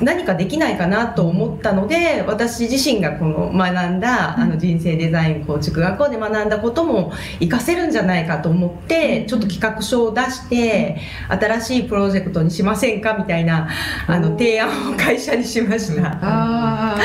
[0.01, 10.97] 何かできないかなと思ったので私自身がこの学んだあの人生デザイン構築学校で学んだことも活かせるんじゃないかと思ってちょっと企画書を出して
[11.29, 13.69] 新しいプロジェクトにしませんかみたいな
[14.07, 16.19] あの提案を会社にしました。
[16.21, 16.97] あ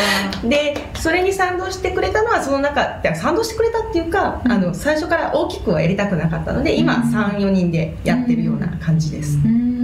[0.44, 4.52] でそれに賛同してくれたのはその中で賛同してくれたっていうか、うん。
[4.52, 7.02] あの最初から大きくはやりたくなかったので今うん。
[7.02, 9.38] 34人でやってるような感じです。
[9.38, 9.79] ーうん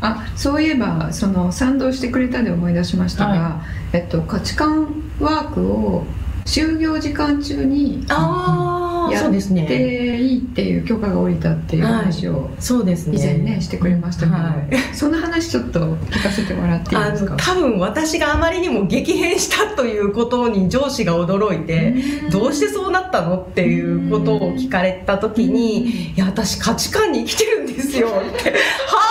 [0.00, 3.62] あそういえばその賛同してくれたで思い出しましたが、は
[3.92, 6.04] えっと、価値観ワークを
[6.44, 14.94] 就業時間中にあやっていいっていう許可が下りたっていう話を以前ねしてくれましたけど、はい。
[14.94, 17.32] その話ちょっと聞かせてもらっていいあですか？
[17.32, 21.94] の多分私があまりにも激変したということに上司が驚いて、
[22.30, 28.56] どうしてそうなったのっていうことを聞かれた時に「いや私価値観に生きてるんですよ」って「は
[28.96, 29.07] あ」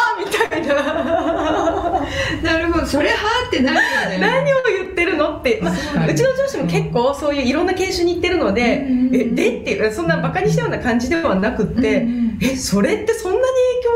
[0.62, 2.02] な
[2.43, 2.86] なるほど。
[2.86, 4.17] それはーってなるよね。
[4.20, 13.43] 何を言ってるのって、まあ、うちの上司も結構そういういろんな研修に行ってるのでうん「えで?」っていうそんなバカにしたような感じではなくってうん「えそれってそんなに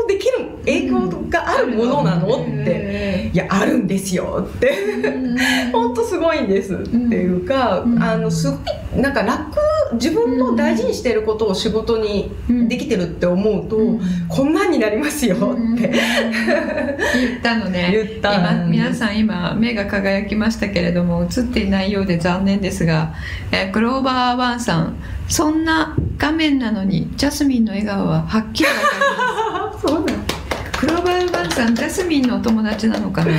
[0.06, 4.72] 影響できる影響があるものなの?」ってて「いやあるんですよ」って。
[5.72, 8.02] 本当すごいんですっていうか、うん。
[8.02, 8.54] あのすご
[8.98, 9.50] いなんか楽
[9.94, 12.30] 自分の大事にしていることを仕事に
[12.68, 14.00] できてるって思うと、うん。
[14.28, 15.92] こんなんになりますよって。
[17.14, 17.90] 言ったのね。
[17.92, 23.14] 言った今皆さん今目が輝きましたけれども映っていないようで残念ですが、
[23.50, 24.96] えークローバーワンさん
[25.28, 29.86] そんな画面なのにジャスミンの笑顔ははっきりわかります。
[29.88, 30.16] そうなん
[30.76, 33.32] クローバーワンさんジャスミンのお友達なのかな？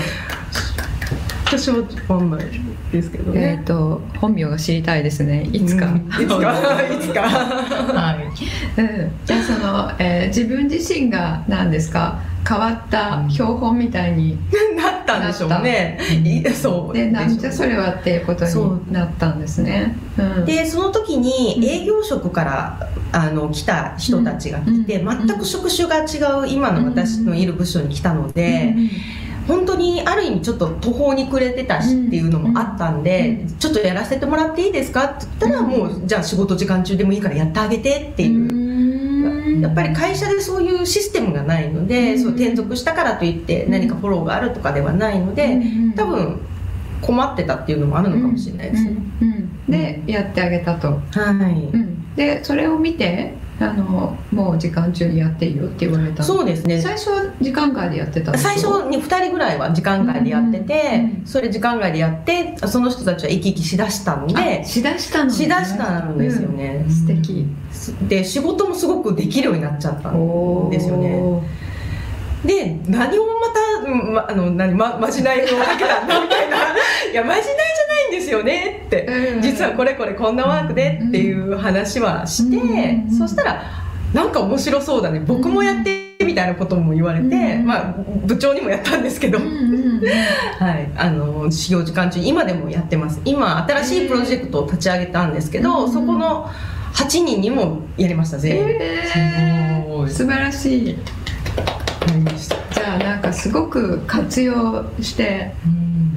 [1.57, 2.45] 私はわかんない
[2.91, 3.65] ですけどえねっ、。
[3.65, 5.43] と本名が知りたいですね。
[5.53, 5.97] いつか、うん。
[5.97, 6.81] いつか？
[6.91, 7.21] いつか？
[7.21, 8.81] はい。
[8.81, 12.19] うん、じゃあその、えー自分自身が何ですか？
[12.47, 14.37] 変わった標本みたいに
[14.75, 15.97] なったんでしょうね。
[16.23, 19.95] いそうでなんじゃそれはっていうことになったんですね。
[20.17, 25.27] うん、でその時に営業職からあの来た人たちがいて、うん。
[25.27, 28.75] 全く職種が違う今の私のいる部署に来たので、
[29.47, 42.19] 本当にある意味ちょっと途方に暮れてたしっていうのもあったんで、ちょっとやらせてもらっていいですかって言ったら、うんもうじゃあ仕事時間中でもいいからやってあげてっていう、やっぱり会社でそういうシステムがないので、うん。
[42.19, 45.62] そう転属したからといって何かフォローがあるとかではないので、
[45.95, 46.39] 多分
[47.01, 48.95] 困ってたっていうのもあるのかもしれないですね。
[49.67, 50.88] でやってあげたと。
[50.89, 50.97] は
[51.49, 52.15] い、うん。
[52.15, 53.34] でそれを見て
[53.71, 56.23] あのもう時間中にやっていいよって言われたの。
[56.23, 56.82] そうですね。
[56.82, 65.32] 最初は時間外でやってた最初に2人ぐらいは時間外でやってて、うんそれ時間外でやってその人たちは生き生きしだしたんであしだしたのね。
[65.32, 66.84] しだしたんですよね。
[66.86, 67.45] うん、素敵。
[68.08, 71.63] で仕事もすごくできるようになっちゃったんですよね。
[72.45, 73.47] で何をま
[73.84, 76.72] た、うんま、あの何ままじないをかけたんだみたいな
[77.13, 79.06] いやまじないじゃないんですよねって。
[79.06, 79.41] うん。
[79.43, 83.12] 実はこれこれこんなワークでっていう話はして、うん。
[83.12, 83.63] そしたら
[84.15, 85.19] なんか面白そうだね。
[85.19, 87.65] 僕もやってみたいなことも言われて、うん。
[87.67, 87.93] まあ
[88.26, 93.21] 部長にもやったんですけど、うんうんうんはい、あの始業時間中今でもやってます。
[93.26, 95.93] 今新しいプロジェクトを立ち上げたんですけど、うん。
[95.93, 96.49] そこの
[96.95, 100.08] 8人にもやりました全員、えー。
[100.08, 100.97] 素晴らしい。
[102.71, 105.54] じゃあなんかすごく活用して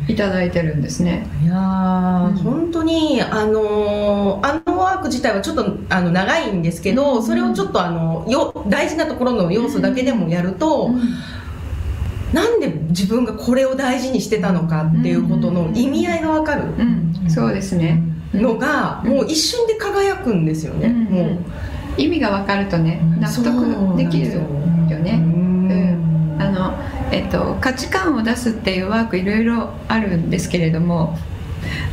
[0.09, 1.27] いただいてるんですね。
[1.43, 2.37] いやー、うん。
[2.37, 7.23] 本当にあのーあのワーク自体はちょっとあの長いんですけど、うん。
[7.23, 10.91] それをちょっとあのよ大事なところの要素だけでもやると、
[12.33, 16.83] なんで自分がこれを大事にしてたのかっていうことの意味合いがわかるう
[17.27, 21.05] ん、そうですね、のが、もう一瞬で輝くんですよね、うん。
[21.05, 21.39] もう。
[21.99, 24.41] 意味が分かるとねうん納得できるよ
[24.99, 25.21] ね。
[25.25, 25.56] うんあ
[26.57, 26.79] の、
[27.13, 31.17] えっと、価値観を出すっていうワークいろいろあるんですけれども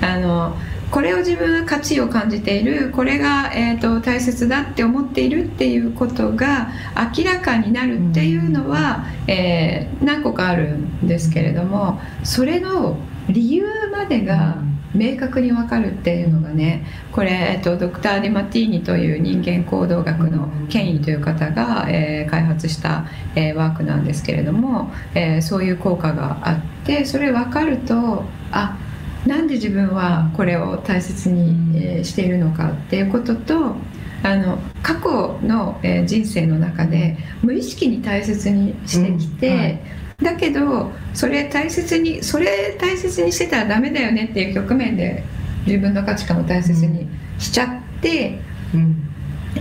[0.02, 0.56] あの
[0.92, 6.70] これを自分は価値を感じているこれが、えっと大切だって思っているっていうことが
[7.18, 12.98] 明らかになるっていうのは、えー何個かあるんですけれどもそれの
[13.30, 14.58] 理由までが
[14.94, 28.78] 明確に分かるっていうのがねこれ、えっと、ドクター・ディマティーニという人間行動学の権威という方が、えー開発した、えーワークなんですけれども、えーそういう効果があってそれ分かるとあ
[29.26, 33.76] なんで自分はこれを大切に、えーしているのかっていうことと
[34.24, 39.58] あの過去の、えー人生の中で無意識に大切にしてきて、うん。
[39.58, 45.24] はいだけどそれ大切にそれ大切にしてたらダメだよねっていう局面で
[45.66, 47.08] 自分の価値観を大切に
[47.40, 48.40] しちゃって、
[48.74, 49.10] うん。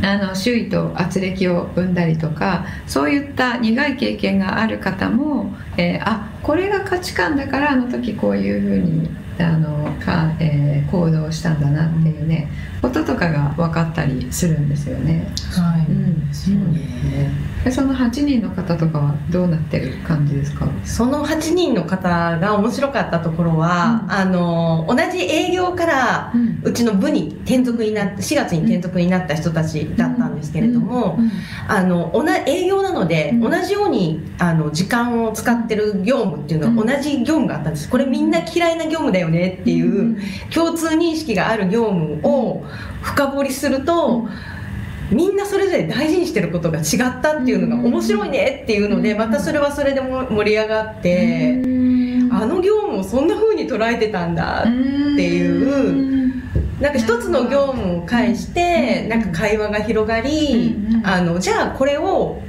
[0.03, 12.51] あの周囲と圧力を生んだりとかそういった苦い経験がある方も、えーあこれが価値観だからあの時こういうふうにあのか、えー行動したんだなっていうね
[12.83, 15.27] こととかが分かったりするんですよね。
[15.53, 15.87] はい。
[15.91, 16.29] うん。
[16.31, 17.31] そうね。
[17.65, 20.67] でその8人の方とかはどうなってる感じですか？
[20.85, 24.13] その8人の方が面白かったところは、うん。
[24.13, 26.61] あの同じ営業からうん。
[26.65, 31.19] うちの部に転属になって4月に転属になった人たちだったんですけれども、
[31.69, 33.41] あの同じ営業なので、うん。
[33.51, 37.89] 同じようにあの時間を使ってる業務っていうのは同じ業務があったんです。
[37.89, 40.19] これみんな嫌いな業務だよねっていう
[40.53, 42.65] 共通認識がある業務を
[43.03, 44.29] 深掘りすると、
[45.11, 51.61] みんなそれぞれ大事にしてることが違ったっていうのが面白いねっていうのでまたそれはそれでも盛り上がって
[52.31, 56.33] あの業務をそんな風に捉えてたんだっていう。
[56.81, 62.43] なんか一つの業務を介してなんか会話が広がりあのじゃあこれを多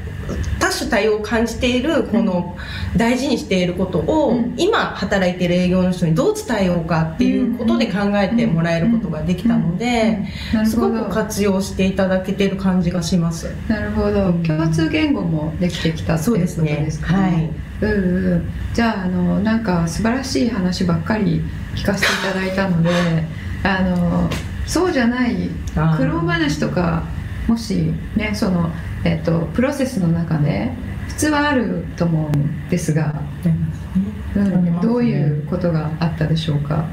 [0.77, 2.57] 種多様を感じているこの
[2.97, 10.25] 大事にしていることを今働いている営業の人にどう伝えようかっていうことで考えてもらえることができたので
[10.65, 13.53] すごく活用していただけている感じがします。
[13.67, 14.33] なるほど。
[14.45, 17.19] 共通言語もできてきたっていうことですかね。
[17.21, 17.49] はい。
[17.81, 21.41] うんうん、じゃああのなんか素晴らしい話ばっかり
[21.75, 22.89] 聞かせていただいたので
[23.63, 24.29] あの
[24.65, 25.49] そうじゃない
[25.97, 27.03] 苦労話とか
[27.47, 28.71] もしねその
[29.03, 30.71] えっと、プロセスの中で
[31.07, 33.21] 普通はあると思うんですが、
[34.35, 36.85] うん、どういうことがあったでしょうか？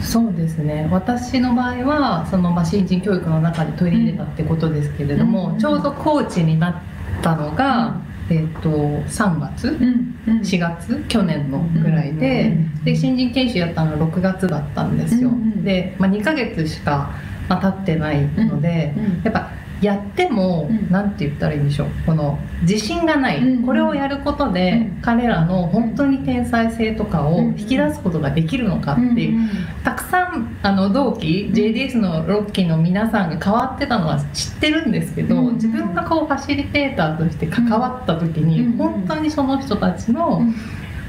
[0.00, 0.88] そうですね。
[0.90, 11.04] 私の場合はその、まあ、新人教育の中で取り入れたってことですけれども、うん、ちょうどコーチになったのが、うん、えーと、3月、うんうん、4月？
[11.08, 15.30] 去年のぐらいで,、で新人研修やったのは6月だったんですよ、
[15.62, 17.12] で、まあ、2ヶ月しか、
[17.48, 19.50] まあ、経ってないので、やっぱ
[19.82, 21.88] やっても何、うん、て言ったらいいんでしょう。
[22.06, 29.50] この自信がない、うん、これをやることで、彼らの本当に天才性とかを引き出すことができるのかっていう、
[29.84, 40.42] たくさんあの同期 JDS の6期の皆さんが変わってたのは知ってるんですけど、自分がこうファシリテーターとして関わった時に、本当にその人たちの、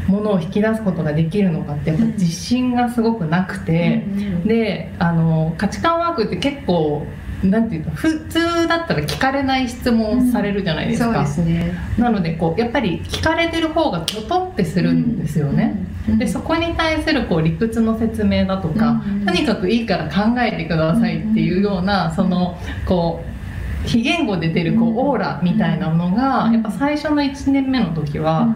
[0.08, 4.04] ものを引き出すことができるのかってやっぱ自信がすごくなくて、
[4.46, 7.06] であの価値観ワークって結構
[7.44, 11.74] なんていうか普通だったら聞かれない質問されるじゃないですか、うん、そうですね。
[11.98, 15.76] なのでこうやっぱり聞かれてる方がきょとってするんですよね、
[16.08, 23.24] うん、でそこに対するこう理屈の説明だとか、うん、とにかくいいから考えてくださいっていうようなそのこ
[23.86, 28.56] う非言語で出るこうオーラみたいなのがやっぱ最初の1年目の時は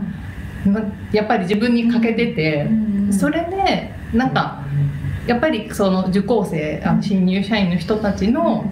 [1.11, 2.69] やっぱり自分に欠けてて
[3.11, 4.63] それでなんか
[5.27, 8.71] やっぱりその受講生あの新入社員の人たちの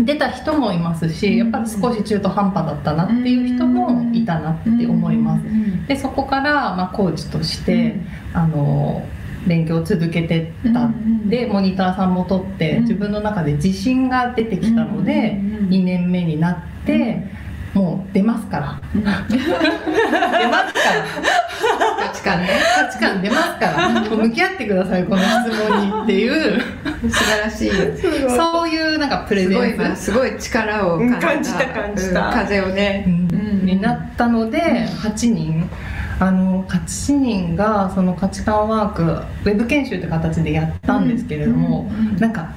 [0.00, 5.44] 出た人もいますしやっぱり少し中途半端だったなっていう人もいたなって思います。
[5.88, 7.96] でそこからまあコーチとして
[8.34, 9.06] あの
[9.46, 10.90] 勉強を続けてった
[11.26, 17.22] でモニターさんも取って自分の中で自信が出てきたので2年目になって
[17.76, 18.80] もう出ますから。
[18.94, 19.36] 出ますから。
[22.06, 22.48] 価値観ね。
[22.74, 24.00] 価値観出ますから。
[24.16, 26.58] 向き合ってくださいこの質問にっていう。
[27.10, 27.70] 素晴らしい。
[28.34, 30.04] そういうなんかプレゼンス。
[30.04, 31.66] すごい力を感じた。
[31.66, 35.68] 感じた、風をね、うん、になったので8人。
[36.18, 42.54] あの8人がその価値観ワークウェブ研修って形でやったんですけれども、うんうん、なんか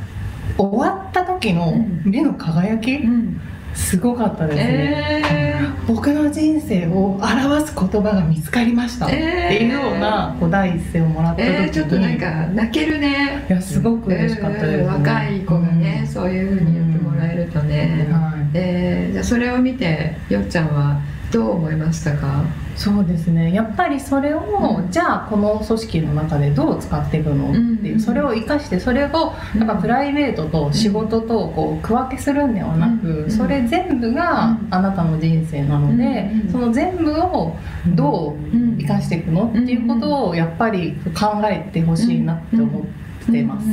[0.58, 1.74] 終わった時の
[2.06, 3.42] 目の輝き、うん
[3.74, 9.08] すごかったですね、えー、僕の人生を表す言葉が見つかりました。
[9.08, 13.46] っていうようなこう第一声をもらった時に、えー、ちょっとなんか泣けるね。
[13.50, 21.00] いやすごく嬉しかったです、ね、若い子がね、うん、そういうふうに言ってもらえるとね、うん、はい、えー、じゃあそれを見てよっちゃんは
[21.32, 22.44] どう思いましたか？
[22.80, 23.54] そうですね。
[23.54, 24.40] やっぱりそれを、
[24.80, 43.68] うん、じゃあこの組織の中でどう使っていくの、っていう、それを生かしてそれをなんかプライベートと仕事とこう区分けするんではなく、それ全部があなたの人生なので、その全部をどう生かしていくの、っていうことをやっぱり考えてほしいなって思ってます、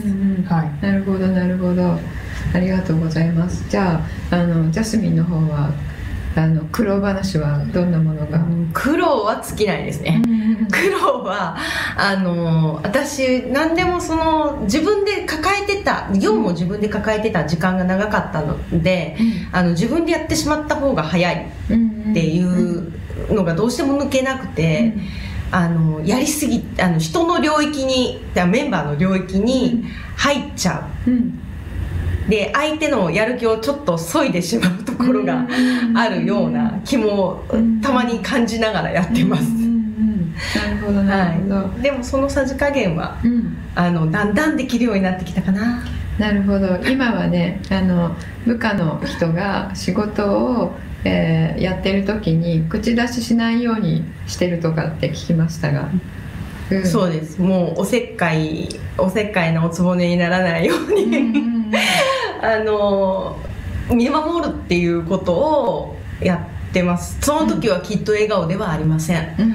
[0.52, 1.96] はい、なるほどなるほど
[2.54, 5.70] ありがとうございますじゃああのジャスミンの方は
[6.36, 8.38] あの苦労話はどんなものが、
[8.74, 10.22] 苦労は尽きないですね、
[10.70, 11.56] 苦労は
[11.96, 19.16] あの私何でもその自分で抱えてた業務を自分で抱えてた時間が長かったので、
[19.50, 22.92] あの自分でやってしまった方が早いっていう
[23.32, 24.94] のがどうしても抜けなくて。
[25.52, 29.84] あのやりすぎあの人の領域にメンバーの領域に
[30.16, 31.45] 入っちゃう、うん
[32.28, 35.46] で相手のやる気をちょっと削いでしまうところが
[35.94, 37.44] あるような気も
[37.82, 39.44] たまに感じながらやってます。
[40.54, 45.82] なるほどなるほど、はい、でもそのさじ加減は、うん、あのだんだんできるようになってきたかな。
[46.18, 46.76] なるほど。
[46.88, 50.74] 今はねあの部下の人が仕事を、
[51.04, 55.90] えー、やってる時に口出ししないようにしてるとかって聞きましたが。
[56.70, 57.40] うん、そうです。
[57.40, 61.56] もうおせっかいおせっかいなおつぼねにならないように、うん
[62.46, 63.36] あの
[63.90, 67.18] 見守るっていうことをやってます。
[67.20, 69.54] その時はきっと笑顔ではありません、うんうん、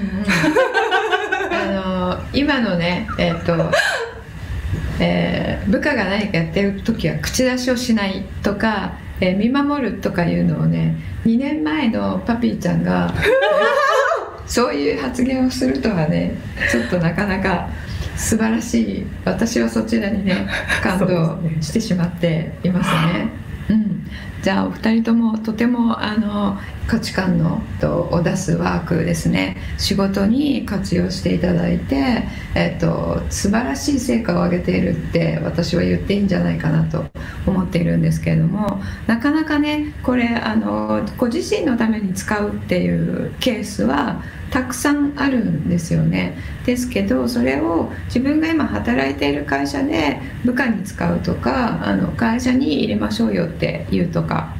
[1.54, 3.72] あの今のねえっ、ー、と
[5.04, 13.14] えー、部下が何かやってる時は口出しをしないとかえー見守るとかいうのをね2年前のパピーちゃんが
[14.46, 16.36] そういう発言をするとはね
[16.72, 17.70] ちょっとなかなか
[18.22, 19.06] 素晴らしい。
[19.26, 20.48] 私はそちらにね
[20.84, 23.30] 感動してしまっていますね。
[23.70, 24.08] うん、
[24.44, 26.58] じゃあお二人ともとてもあの
[26.88, 29.58] 価値観のとを出すワークですね。
[29.78, 32.24] 仕事に活用していただいて、
[32.56, 37.06] えっと素晴らしい成果を上げているって私は言っていいんじゃないかなと
[37.46, 44.22] 思っているんですけれどもなかなかねこれあのご自身のために使うっていうケースは
[44.52, 46.38] たくさんあるんですよね。
[46.66, 54.56] ですけどそれを自分が今働いている会社で部下に使うとかあの会社に入れましょうよって言うとか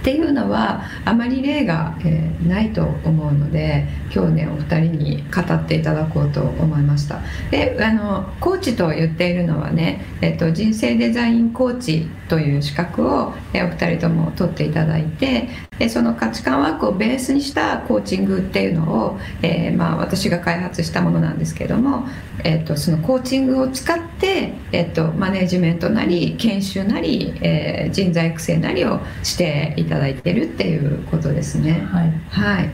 [0.00, 7.20] っていうのはあまり例が、えーないと思うので今日ねお二人に語っていただこうと思いました。
[7.50, 22.06] であのコーチと言っているのはね、えっと、人生デザインコーチという資格を、えーお二人とも取っていただいてでその価値観ワークをベースにしたコーチングっていうのを、えーまあ、私が開発したものなんですけども、
[22.44, 31.86] えっと、そのコーチングを使って、えっと、マネジメントなり研修なり、え人材育成なりをしていただいてるっていうことですね。
[31.90, 32.70] はいはい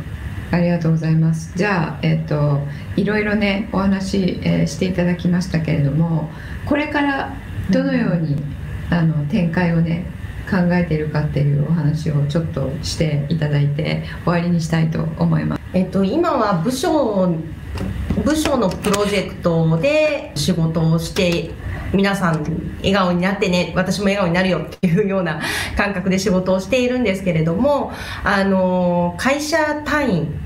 [0.53, 1.53] ありがとうございます。
[1.57, 2.61] じゃあ、えっ、と、
[2.95, 6.31] いろいろね、お話、えーしていただきましたけれども。
[6.67, 7.35] これから
[7.69, 8.37] どのように、
[8.89, 10.07] あの展開をね。
[10.49, 15.63] 考えているかっていうお話をちょっとしていただいて終わりにしたいと思います。
[15.75, 17.35] えっと、今は部署
[18.25, 21.51] 部署のプロジェクトで仕事をして
[21.93, 22.43] 皆さん
[22.78, 25.41] 笑顔になってね私も笑顔になるよっていうような
[25.76, 27.93] 感覚で仕事をしているんですけれども
[28.24, 30.46] あの会社単位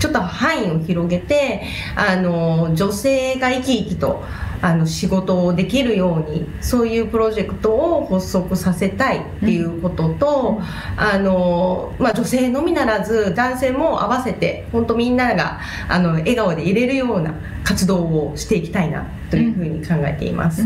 [0.00, 1.62] ちょっと範囲を広げて
[1.94, 4.24] あの女性が生き生きと
[4.62, 10.60] あの仕事をできるようにそういうプロジェクトを発足させたいっていうことと、
[10.98, 17.34] あのまあ、女性のみならず男性も合わせて本当みんながあの笑顔でいれるような
[17.64, 20.62] 活動をしていきたいなというふうに考えています、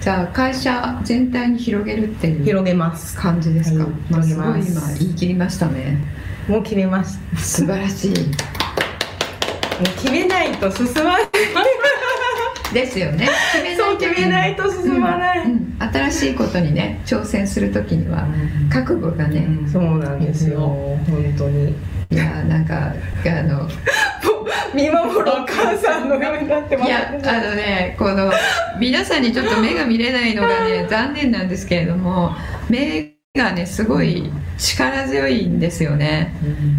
[0.00, 3.84] じゃあ会社全体に広げるっていう広げます感じですか？
[3.84, 5.98] はいまあすごい今言い切りましたね。
[6.46, 8.14] もう決めました素晴らしい。
[9.96, 11.28] 決めないと進まない。
[12.74, 13.28] ですよね。
[13.52, 15.76] 決めそう決めないと進まない、うん。
[15.78, 18.26] 新しいことにね挑戦するときには
[18.70, 20.58] 覚悟がね、そうなんですよ。
[20.58, 21.74] 本当に。
[22.10, 22.92] いやなんか
[23.26, 23.68] あの
[24.74, 26.88] 見守るお母さんのようになってます。
[26.88, 28.32] いやあのねこの
[28.78, 32.34] 皆さんにちょっと目が見れないのがね 残念なんですけれども
[32.68, 36.32] 目がねすごい力強いんですよね。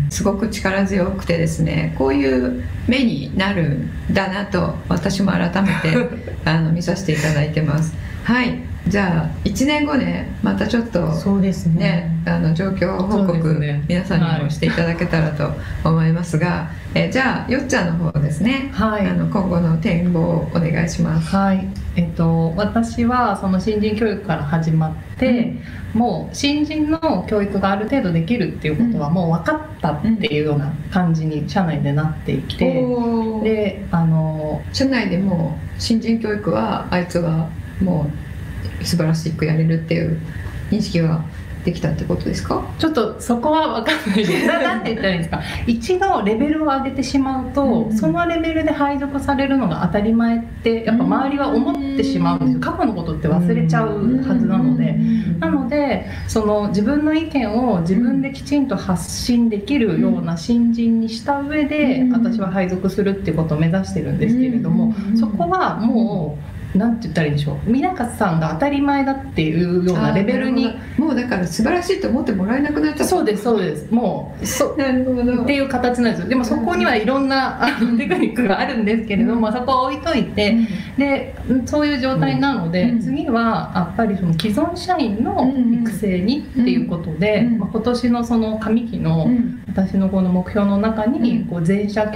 [0.10, 5.98] すごく力強くてですねこういう目になるんだなと私も改めて
[6.50, 7.94] あの見させていただいてます
[8.26, 8.60] はい。
[8.88, 11.76] じゃあ1年後ねまたちょっとそうですね。
[11.76, 13.84] ね、あの状況報告、ね。
[13.88, 15.52] 皆さんにはいもしていただけたらと
[15.88, 19.08] 思いますが、えじゃあよっちゃんの方ですね、はい。
[19.08, 21.36] あの今後の展望をお願いします。
[21.36, 25.54] はい、えっと、私はその新人教育から始まって、
[25.94, 37.50] もう新人の教育がある程度できるっていうことはもう分かったっていうような感じに社内でなっていて、おーであの社内でも新人教育はあいつは
[37.82, 38.10] も
[38.82, 40.20] う素晴らしくやれるっていう
[40.72, 41.24] 認識が
[41.64, 42.64] できたってことですか？
[42.78, 44.46] ちょっとそこは分かんないです。
[44.48, 45.42] なて言ったらいいんですか？
[45.66, 52.60] 一度レベルを上げてしまうと、うんそのレベルで配属されるのが当たり前ってやっぱ周りは思ってしまうんですよ。
[52.60, 54.96] 過去のことって忘れちゃうはずなので。
[55.40, 65.18] なのでその自分の意見を自分できちんと発信できるような新人にした上で、うん私は配属するっていうことを目指してるんですけれども、うん。
[65.18, 67.70] そこはもうなんて言ったらいいんでしょう。
[67.70, 73.06] 皆勝さんが当たり前だっていうようなレベルにもうだから素晴らしいと思ってもらえなくなっちゃった。
[73.06, 73.92] そうですそうです。
[73.94, 75.44] もうそなるほど。
[75.44, 76.28] っていう形なんですよ。
[76.28, 80.58] でもそこにはいろんなあのテクニックがあるんですけれども、そこは置いといて、
[80.98, 83.00] でそういう状態なので、うん。
[83.00, 87.58] 次はやっぱりその既存社員の育成にっていうことで、うん。
[87.60, 89.64] まあ、今年のその上期のうん。
[89.68, 91.46] 私のこの目標の中にうん。
[91.46, 92.08] こう全社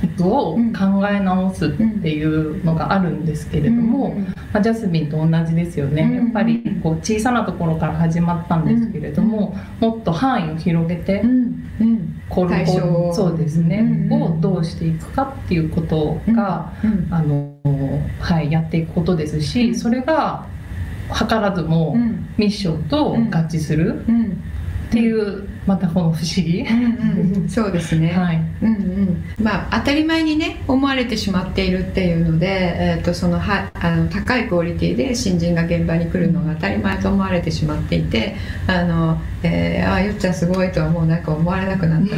[0.00, 4.14] 教育を考え直すっていうのがあるんですけれども、
[4.52, 12.22] まあ、ジャスミンと同じですよね、うんやっぱりこう小さなところから始まったんですけれども、もっと範囲を広げて、うんうん。
[12.28, 12.82] こう対象。
[12.84, 17.54] をそうですね、うんをどうしていくかっていうことが、うんあの
[18.20, 19.74] はい、やっていくことですし、うん。
[19.74, 20.46] それが
[21.14, 22.28] 図らずもうん。
[22.36, 24.42] ミッションと合致するうん
[24.86, 28.40] っていうまたこの不思議、うんうん、そうですね、はい。
[28.62, 29.24] うんうん。
[29.42, 38.36] まあ、当たり前にね思われてしまっているっていうので、えー、とそのはあの高いクオリティで新人が現場に来るのが当たり前と思われてしまっていて
[38.68, 42.14] あの、えー、あゆっちゃんすごいとはもうなんか思われなくなった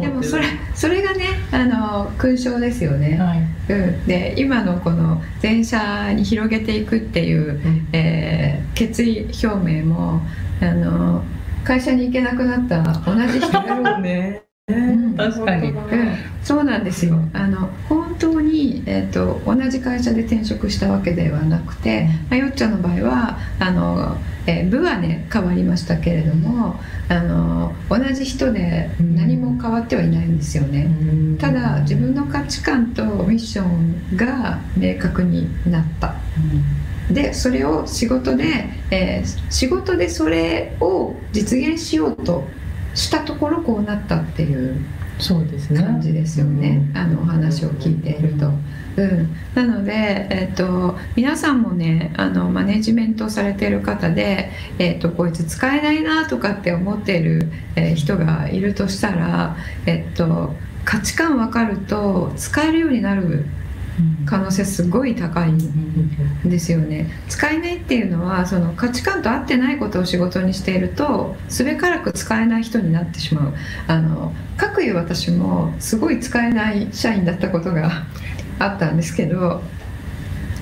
[0.00, 0.44] でもそれ
[0.74, 3.72] それがねあの勲章ですよね、はい。
[3.72, 10.20] うん、で今のこの全社に広げていくっていう、うん、えー、決意表明も
[10.60, 11.22] あの
[11.64, 14.42] 会社に行けなくなった同じ人だろうね。
[14.68, 17.18] うん、確かに、うん、そうなんですよ。
[17.32, 30.88] あの本当に、えーと、同じ会社で転職したわけではなくて、まあ、よっちゃんの場合はあの、えー、部はね変わりましたけれどもあの同じ人で何も変わってはいないんですよね、う
[31.34, 38.44] ん、ただ自分の価値観とミッションが明確になった、うんでそれを仕事で、
[38.90, 42.44] えー、仕事でそれを実現しようと
[42.94, 44.76] したところこうなったっていう
[45.18, 45.82] そうですね。
[45.82, 48.50] 感じですよね、あのお話を聞いていると。
[48.96, 59.56] うん、なので、えーと、皆さんもねあのマネジメントされている方で、えーと、こいつ使えないなとかって思っている、えー、人がいるとしたら、
[59.86, 60.54] えーと
[60.84, 63.46] 価値観分かると使えるようになる
[64.26, 67.10] 可能性すごい高いんですよね。
[67.28, 73.54] 使えないっていうのはその価値観と合ってないことを仕事にしているとすべからく使えない人になってしまう。
[73.86, 78.04] あの各いう私もすごい使えない社員だったことが
[78.58, 79.62] あったんですけど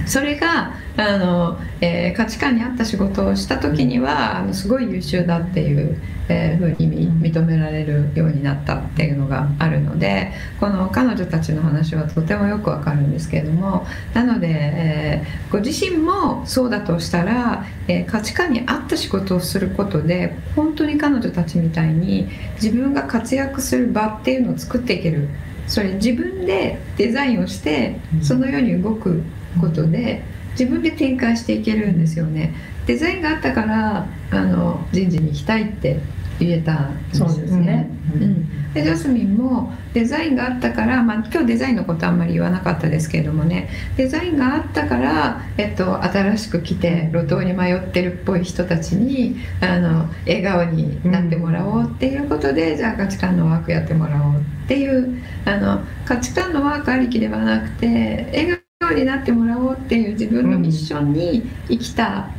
[0.08, 25.28] それがあの、えー、価値観に合った仕事をした時にはあのすごい優秀だっていう、えー、ふうに認められるようになったっていうのがあるのでこの彼女たちの話はとてもよくわかるんですけれどもなので、えー、ご自身もそうだとしたら、えー、価値観に合った仕事をすることで本当に彼女たちみたいに自分が活躍する場っていうのを作っていける。
[25.66, 29.22] それ自分でデザインをしてそのように動く
[29.58, 32.54] ことで自分で展開していけるんですよね。
[32.86, 36.00] デザインがあったからあの人事に行きたいって
[36.40, 37.90] 言えたんですね。
[38.14, 43.68] うん、でジャスミンもデザインがあったから、まあ、今日デザインのことあんまり言わなかったですけれどもね。
[43.96, 62.30] デザインがあったから、えっと、新しく来て路頭に迷ってるっぽい人たちにあの笑顔になってもらおうっていうことで、うん、じゃあ価値観のワークやってもらおうっていうあの価値観のワークありきではなくて笑顔になってもらおうっていう自分のミッションに生きた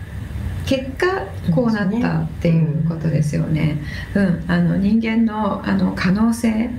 [0.66, 3.82] 結果こうなったっていうことですよね。
[4.16, 6.70] うん、あの人間のあの可能性っ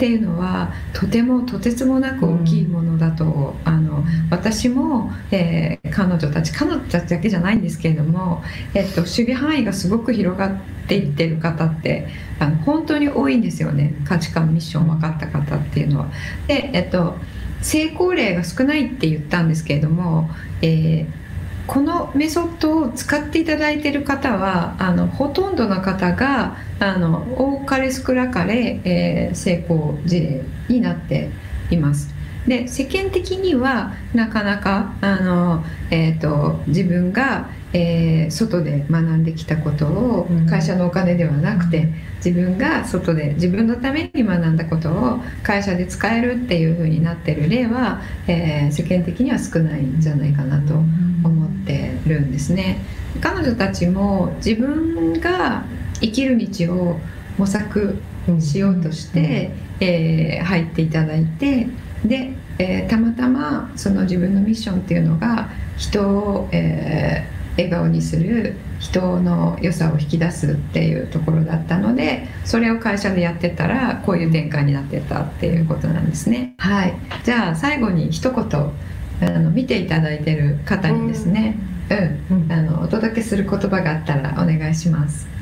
[0.00, 8.42] ていうのはとてもとてつもなく大きいものだと、うん、あの私も、えー、彼女たち彼女たちだけじゃないんですけれども、
[8.74, 10.56] えっと、守備範囲がすごく広がっ
[10.88, 12.08] ていってる方って
[12.40, 16.08] あの本当に多いんですよね価値観ミッション分かった方っていうのは。
[16.48, 17.16] で、えっと
[17.64, 20.30] 成功例が少ないって言ったんですけれども、
[20.62, 21.24] えー
[21.66, 31.30] このメソッドを使っていただいている方はあのほとんどの方があの多かれ少なかれ、えー、成功事例になって
[31.70, 32.13] います。
[32.46, 41.88] で世間的にはなかなかあの、えーと、自分が、えー、外で学んできたことを会社のお金ではなくて、
[42.24, 52.78] 自分が外で自分のために学んだことを会社で使えるっていうふうになってる例は、えー、世間的には少ないんじゃないかなと思ってるんですね。
[53.20, 55.64] 彼女たちも自分が
[56.00, 57.00] 生きる道を
[57.38, 57.96] 模索
[58.40, 61.68] しようとして、えー、入っていただいて
[62.04, 76.54] で、えー、たまたまその自分のミッションっていうのが人を、えー、笑顔にする人の良さを引き出すっていうところだったのでそれを会社でやってたらこういう展開になってたっていうことなんですね。
[76.58, 76.94] はい、
[77.24, 78.72] じゃあ最後に一言
[79.20, 81.56] あの見ていただいてる方にですね、
[82.28, 85.33] うん、うん、あのお届けする言葉があったらお願いします。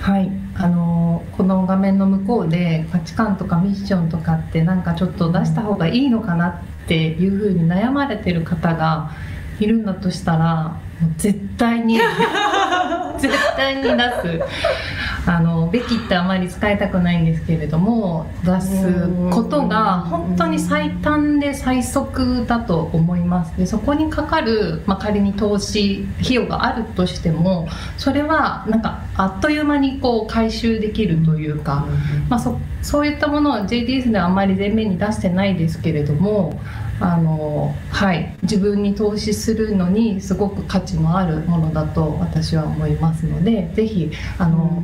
[0.00, 0.30] はい。
[0.54, 9.12] あのこの画面の向こうで価値観とかミッションとかってなんかちょっと出した方がいいのかなっていうふうに悩まれてる方が
[9.60, 10.80] いるんだとしたら
[11.16, 11.98] 絶対に
[13.18, 14.78] 絶対に出す。
[15.26, 23.54] あのべきってあまり使いたくないんですけれども出すことが本当に最短で最速だと思います。
[23.58, 31.86] でそこにかかる、まあ、仮に投資費用があるとしてもそれはなんかあっという間にこう回収できるというか、
[32.30, 36.58] まあ、そそういったものは JDS ではあんまり前面に出してないですけれども
[37.00, 44.82] あのはい自分に投資するのにすごく価値もあるものだと私は思いますのでぜひあの、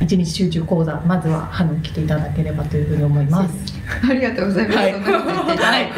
[0.00, 3.54] 一日集中講座まずはあの来ていただければというふうに思います。
[4.08, 4.78] ありがとうございます。
[4.78, 5.92] はい。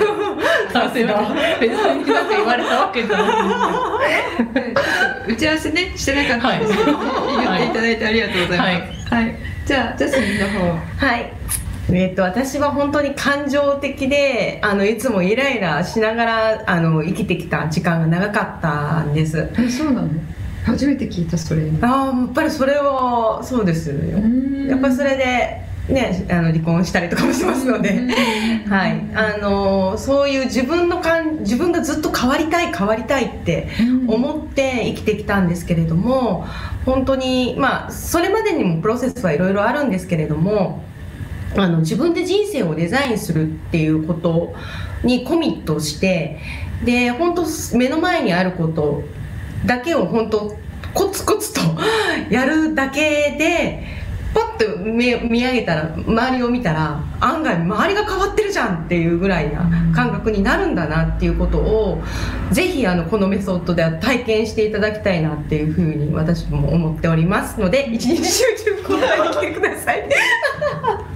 [0.73, 3.27] さ すが別になんか言われたわけじゃない
[5.29, 8.65] 打ち合わせねしてなかったんですけど、はい言っていただいてありがとうございま
[9.09, 9.15] す。
[9.15, 9.37] はい。
[9.67, 11.07] じゃあジャスミンの方。
[11.07, 11.40] はい。
[11.93, 19.51] えっと、私は本当に感情的であのいつもイライラしながらあの生きてきた時間が長かったんです。
[19.59, 20.09] えそうなの？
[20.65, 21.63] 初めて聞いたそれ。
[21.83, 23.97] ああやっぱりそれはそうですよ。
[24.69, 27.99] やっぱりそれでねあの離婚したりとかもしますので、
[28.69, 33.69] はい、あのそういう自分の感自分がずっと変わりたい変わりたいって
[34.07, 36.47] 思って生きてきたんですけれども
[36.85, 40.85] 本当にまあそれまでにもプロセスはいろいろあるんですけれども
[41.57, 44.55] あの自分で人生をデザインするっていうこと
[45.03, 46.39] にコミットして
[46.85, 47.45] で本当
[47.77, 49.03] 目の前にあること
[49.67, 50.57] だけを本当
[50.95, 51.61] コツコツと
[52.31, 54.01] やるだけで
[54.33, 62.01] パッと見見上げたら周りを見たら案外周りが変わってるじゃんっていうぐらいな感覚になるんだなっていうことを
[62.53, 71.10] ぜひあのこのメソッドでは体験していただきたいなっていうふうに私も思っておりますので一日集中講座に来てください。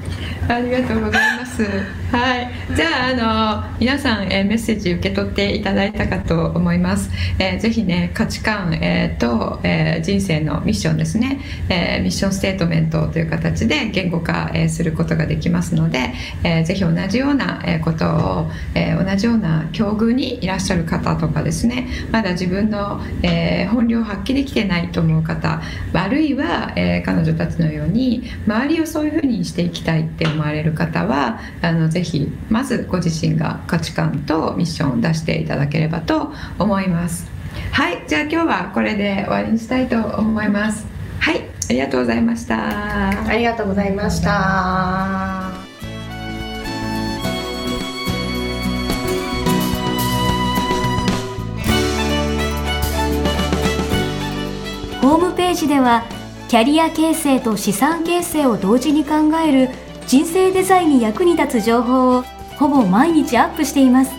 [0.49, 1.63] ありがとうございます。
[1.63, 2.51] はい。
[2.77, 7.11] じゃあ、あの、皆さん、えーメッセージ受け取っていただいたかと思います。
[7.39, 16.13] えーぜひね、価値観、えーと、えー人生のミッションですね、えミッションステートメントという形で言語化、えすることができますので、
[16.45, 37.27] えーぜひ同じようなえことを、え同じような境遇にいらっしゃる方とかですね、まだ自分の、え本領を発揮できてないと思う方、あるいは、え彼女たちのように、周りをそういうふうにしていきたいって思われる方はあのぜひまずご自身が価値観とミッションを出していただければと思います。
[37.73, 40.87] はいじゃあ今日はこれで終わりにしたいと思います。
[41.21, 43.29] はいありがとうございました。
[43.29, 45.51] ありがとうございました。
[55.01, 56.03] ホームページでは
[56.49, 59.15] キャリア形成と資産形成を同時に考
[59.45, 59.69] える
[60.07, 62.23] 人生デザインに役に立つ情報を
[62.57, 64.13] ほぼ毎日アップしています。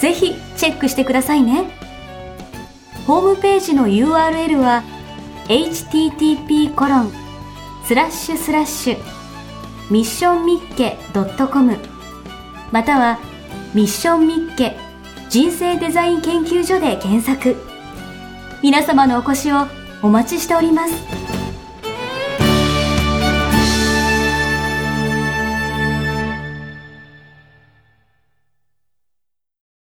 [0.00, 1.70] ぜひチェックしてくださいね。
[3.06, 4.84] ホームページの URL は
[5.48, 7.12] http コロン
[7.84, 8.98] スラッシュスラッシュ
[9.90, 11.76] ミッションミッケ .com
[12.70, 13.18] または
[13.74, 14.76] ミッションミッケ
[15.28, 17.56] 人生デザイン研究所で検索
[18.62, 19.66] 皆様のお越しを
[20.02, 21.39] お待ちしております